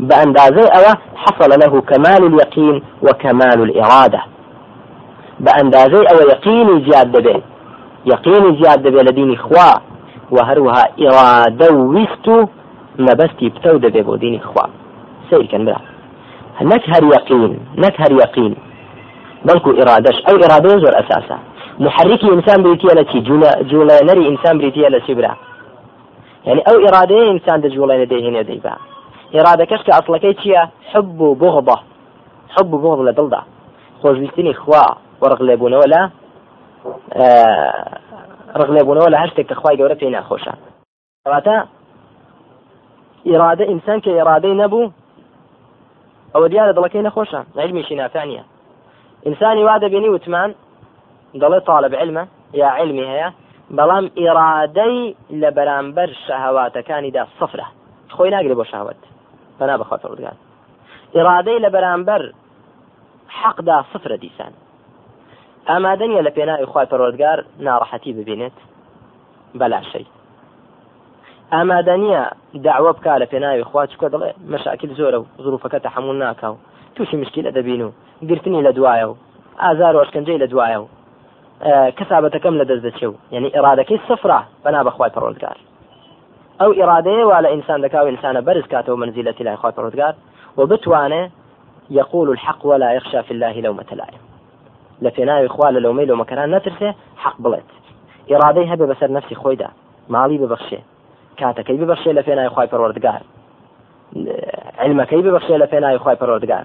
بأندازي 0.00 0.68
أو 0.76 0.94
حصل 1.16 1.50
له 1.50 1.80
كمال 1.80 2.26
اليقين 2.26 2.82
وكمال 3.02 3.62
الإرادة. 3.62 4.22
بأندازي 5.40 6.04
أو 6.12 6.28
يقيني 6.28 6.90
زياد 6.90 7.22
به 7.22 7.42
يقيني 8.06 8.62
زياد 8.62 8.82
به 8.82 9.02
لديني 9.02 9.36
خوا 9.36 9.80
وهروها 10.30 10.82
إرادة 11.00 11.74
ويستو 11.74 12.46
مەبەستی 12.98 13.50
بتە 13.54 13.70
دەبێ 13.84 14.02
بۆ 14.06 14.14
دینی 14.22 14.40
خوا 14.48 14.64
سیرکەن 15.28 15.62
برا 15.66 15.80
نەک 16.70 16.84
هەر 16.92 17.04
یقین 17.16 17.52
نەک 17.84 17.94
هەر 18.02 18.12
یقین 18.24 18.52
بەڵکو 19.46 19.70
ئێرادەش 19.78 20.16
ئەو 20.26 20.36
ئەساسە 20.98 21.36
محرکی 21.80 22.28
ئینسان 22.30 22.62
بریتە 22.64 22.94
لە 22.98 23.04
چی 23.12 23.18
جوڵێنەری 23.70 24.24
ئینسان 24.28 24.58
بریتە 24.58 24.88
لە 24.94 25.06
چی 25.06 25.14
برا 25.14 25.36
يعني 26.46 26.60
ئەو 26.66 26.76
ئێرادەیە 26.84 27.24
ئینسان 27.30 27.58
دەجوڵێنە 27.62 28.06
دەهێنێ 28.12 28.42
دەیبا 28.50 28.74
ئێرادەکەش 29.34 29.80
کە 29.86 29.92
ئەسڵەکەی 29.96 30.34
چییە 30.40 30.62
حب 30.92 31.20
و 31.20 31.34
بغضە 31.34 31.76
حب 32.54 32.74
و 32.74 32.78
بغض 32.78 33.00
لە 33.08 33.12
دڵدا 33.18 33.42
خۆشویستنی 34.02 34.54
خوا 34.54 34.84
وەرق 35.22 35.40
لێبوونەوە 35.48 35.86
لە 35.94 36.02
ڕق 38.58 38.70
لێبوونەوە 38.76 39.08
لە 39.12 39.16
هەر 39.22 39.28
شتێک 39.32 39.46
کە 39.50 39.54
خوای 39.60 39.76
گەورە 39.78 39.96
پێی 40.00 40.10
ناخۆشە 40.16 40.54
کەواتە 41.24 41.56
ئێرادە 43.28 43.64
ئینسان 43.72 43.98
کە 44.04 44.10
ئێرادەی 44.16 44.54
نەبوو 44.62 44.92
ئەوە 46.34 46.48
دیارە 46.52 46.72
دڵەکەی 46.76 47.06
نەخۆشە 47.08 47.40
علمیشی 47.58 47.96
نافانیە 48.02 48.42
ئینسانی 49.26 49.64
وا 49.64 49.78
دەبینی 49.84 50.08
وتمان 50.14 50.50
دەڵێ 51.42 51.60
طالب 51.70 51.92
علمە 52.00 52.24
یا 52.60 52.68
علمی 52.78 53.06
هەیە 53.12 53.28
بەڵام 53.76 54.06
ئێرادەی 54.18 54.98
لە 55.40 55.50
بەرامبەر 55.56 56.10
شەهواتەکانیدا 56.26 57.22
سفرە. 57.38 57.66
خۆی 58.14 58.30
ناگرێ 58.34 58.54
بۆ 58.60 58.64
شاوت 58.72 59.00
بەنا 59.58 59.74
بەخوا 59.80 59.96
ڕزگار 60.12 60.36
ئێرادەی 61.16 61.58
لە 61.64 61.70
بەرامبەر 61.74 62.22
حەقدا 63.38 63.78
سفرە 63.92 64.16
دیسان. 64.24 64.52
ئامادەنیە 65.68 66.20
لە 66.26 66.30
پێناوی 66.36 66.66
خی 66.72 66.86
پەرۆزگار 66.92 67.38
ناڕەحەتی 67.66 68.12
ببینێت. 68.18 68.56
بەلاشەی. 69.60 70.06
ئامادەنیە 71.52 72.22
داوە 72.66 72.92
بک 72.96 73.06
لە 73.22 73.26
پێناوی 73.32 73.64
خوا 73.68 73.82
چکە 73.92 74.08
دەڵێ 74.12 74.30
مەشاکل 74.52 74.90
زۆرە 74.98 75.18
و 75.20 75.26
زروفەکە 75.44 75.78
تەحمل 75.86 76.16
ناکە 76.22 76.48
و 76.52 76.56
تووشی 76.94 77.16
مشکلە 77.22 77.50
دەبین 77.56 77.82
و 77.86 77.90
گرتنی 78.28 78.64
لە 78.66 78.72
دوایە 78.78 79.06
و 79.10 79.14
ئازار 79.62 79.96
و 79.96 80.02
ئەشکەنجەی 80.04 80.42
لە 80.42 80.48
دوایە 80.52 80.78
و. 80.82 80.86
کەسابەتەکەم 81.98 82.54
لە 82.60 82.64
دەست 82.70 82.82
دەچێ 82.86 83.06
و. 83.10 83.14
یعنی 83.34 83.48
ئێرادەکەی 83.54 84.00
سفرە 84.08 84.40
بەنا 84.64 84.80
بەخوای 84.86 85.10
پەڕۆزگار 85.16 85.56
ئەو 86.60 86.70
ئێرادەیە 86.78 87.24
وا 87.30 87.38
لە 87.44 87.48
ئینسان 87.54 87.80
دەکا 87.84 87.98
و 88.02 88.10
ئینسانە 88.10 88.40
بەرز 88.46 88.66
کاتەوە 88.72 88.96
منزیلەتی 89.02 89.44
لای 89.46 89.56
خۆی 89.56 89.74
پەڕۆزگار 89.76 90.14
و 90.58 90.66
بتوانێ 90.70 91.22
يقول 91.90 92.28
الحق 92.30 92.66
ولا 92.66 92.92
يخشى 92.92 93.22
في 93.22 93.30
الله 93.34 93.60
لومة 93.60 93.90
لائم 93.92 94.22
لە 95.04 95.10
پێناوی 95.16 95.48
خوا 95.54 95.68
لە 95.70 95.80
لەومەی 95.84 96.06
لەومەکەران 96.10 96.48
نەترسێ 96.54 96.90
حق 97.22 97.36
بڵێت. 97.44 97.70
ئێرادەی 98.30 98.66
هەبێ 98.72 98.84
بەسەر 98.90 99.10
نفسی 99.16 99.34
خۆیدا 99.42 99.68
ماڵی 100.12 100.38
ببەخشێ. 100.42 100.80
کاتەکەی 101.40 101.78
ببەخشێ 101.80 102.12
لە 102.18 102.22
پێناوی 102.26 102.50
خی 102.54 102.68
پەروەردگار 102.72 103.22
علمەکەی 104.82 105.22
ببەخشێ 105.26 105.56
لە 105.62 105.66
پێناوی 105.72 105.98
خی 106.04 106.16
پەروەردگار 106.20 106.64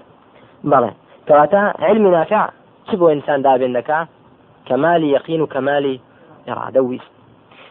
بەڵێ 0.70 0.92
کەواتە 1.28 1.62
علمی 1.86 2.10
نافع 2.16 2.44
چ 2.86 2.90
بۆ 3.00 3.06
ئینسان 3.12 3.40
دابێن 3.46 3.72
دەکا؟ 3.78 3.98
كمال 4.66 5.04
يقين 5.04 5.40
وكمال 5.42 5.98
إرادة. 6.48 6.98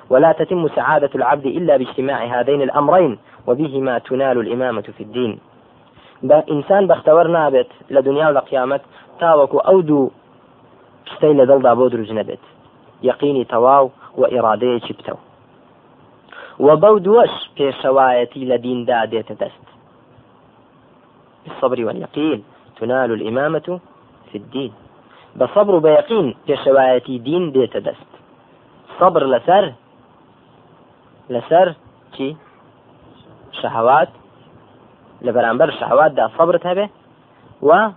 ولا 0.09 0.31
تتم 0.31 0.67
سعادة 0.67 1.09
العبد 1.15 1.45
إلا 1.45 1.77
باجتماع 1.77 2.39
هذين 2.39 2.61
الأمرين 2.61 3.17
وبهما 3.47 3.97
تنال 3.97 4.37
الإمامة 4.37 4.81
في 4.97 5.03
الدين. 5.03 5.39
إنسان 6.51 6.87
بختور 6.87 7.27
نابت 7.27 7.67
لدنيا 7.89 8.27
والقيامة 8.27 8.79
تاوك 9.19 9.65
أودو 9.65 10.09
شتەی 11.21 11.33
لە 11.39 11.45
دڵدا 11.49 11.71
بۆ 11.79 11.85
دروژ 11.93 12.09
نەبێت 12.19 12.43
یقینی 13.09 13.45
تەواو 13.53 13.85
و 14.19 14.21
ئێرادەیەکی 14.33 14.93
بتەوە 14.97 15.21
و 16.65 16.67
بەو 16.81 16.95
دووەش 17.05 17.33
پێشەوایەتی 17.57 18.47
لە 18.51 18.57
دیندا 18.65 19.05
دێتە 19.11 19.35
دەست 19.41 19.67
بالصبر 21.43 21.79
واليقين 21.85 22.39
تنال 22.77 23.11
الإمامة 23.11 23.67
في 24.29 24.37
الدين. 24.41 24.73
بصبر 25.39 25.79
بيقين 25.79 26.35
پێشەوایەتی 26.47 27.19
دین 27.27 27.53
دێتە 27.53 27.79
دەست. 27.87 28.11
صبر 28.99 29.23
لەسەر 29.33 29.65
لەسەر 31.33 31.67
چی؟ 32.13 32.37
شەهوات. 33.61 34.09
لە 35.25 35.31
بەرامبەر 35.35 35.69
شەهواتدا 35.79 36.25
صبرت 36.37 36.63
هەبێ 36.67 36.87
و 37.61 37.89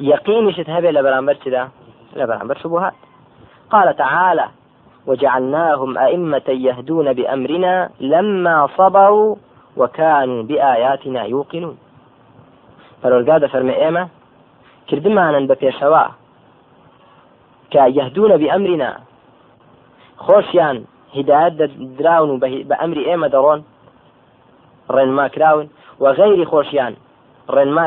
يقينشت 0.00 0.68
هبه 0.70 0.90
لبرامبر 0.90 1.34
كذا 1.34 1.68
لبرامبر 2.16 2.58
شبهات 2.58 2.92
قال 3.70 3.96
تعالى 3.96 4.46
وجعلناهم 5.06 5.98
أئمة 5.98 6.48
يهدون 6.48 7.12
بأمرنا 7.12 7.90
لما 8.00 8.68
صبروا 8.76 9.36
وكانوا 9.76 10.42
بآياتنا 10.42 11.24
يوقنون. 11.24 11.76
فالورقادة 13.02 13.46
فرمي 13.48 13.74
إيمة 13.84 14.08
كردمانا 14.90 15.54
بپێشەوە 15.54 16.25
کە 17.76 17.84
یهدونە 17.98 18.36
بئەمرینا 18.42 18.90
خۆشیان 20.24 20.76
هدایت 21.16 21.52
دراون 21.98 22.30
و 22.30 22.40
بە 22.68 22.76
ئەمری 22.80 23.04
ئێمە 23.08 23.28
دەڕۆن 23.34 23.60
ڕێنما 24.94 25.26
کراون 25.34 25.66
و 26.02 26.04
غەیری 26.18 26.46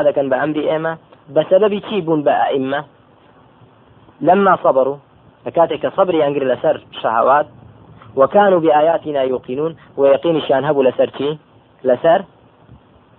دەکەن 0.08 0.26
بە 0.30 0.36
ئەمری 0.40 0.68
ئێمە 0.70 0.92
بسبب 1.34 1.72
بە 2.26 2.34
ئائمە 2.40 2.80
لما 4.28 4.54
صبروا 4.64 4.98
فكاتك 5.44 5.88
صبري 5.96 6.26
أنقر 6.26 6.44
لسر 6.44 6.76
شهوات. 7.02 7.46
وكانوا 8.16 8.60
بآياتنا 8.60 9.22
يوقنون 9.22 9.76
ويقين 9.96 10.40
شان 10.40 10.64
هبوا 10.64 10.84
لسر 10.84 11.08
تي 11.08 11.38
لسر؟ 11.84 12.24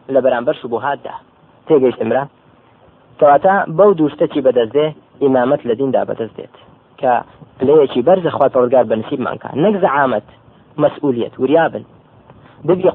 لبرانبر 0.10 0.54
شبهات 0.54 1.00
ده 1.06 1.12
تيجي 1.68 1.90
استمرا 1.90 2.28
كواتا 3.20 3.66
بو 3.68 3.92
دوشتكي 3.92 4.42
بدزده 4.42 4.94
إمامة 5.22 5.60
لدين 5.66 5.92
دا 5.92 6.04
بدزدت 6.04 6.56
کە 7.02 7.14
لەیەکی 7.68 8.02
بەرز 8.08 8.26
خوا 8.36 8.48
پەرگار 8.56 8.86
بە 8.90 8.96
نسیب 9.02 9.20
مانکە 9.28 9.50
نەک 9.64 9.76
زەعامەت 9.84 10.28
مەسئولیت 10.84 11.34
وریابن 11.40 11.84
ببیە 12.68 12.92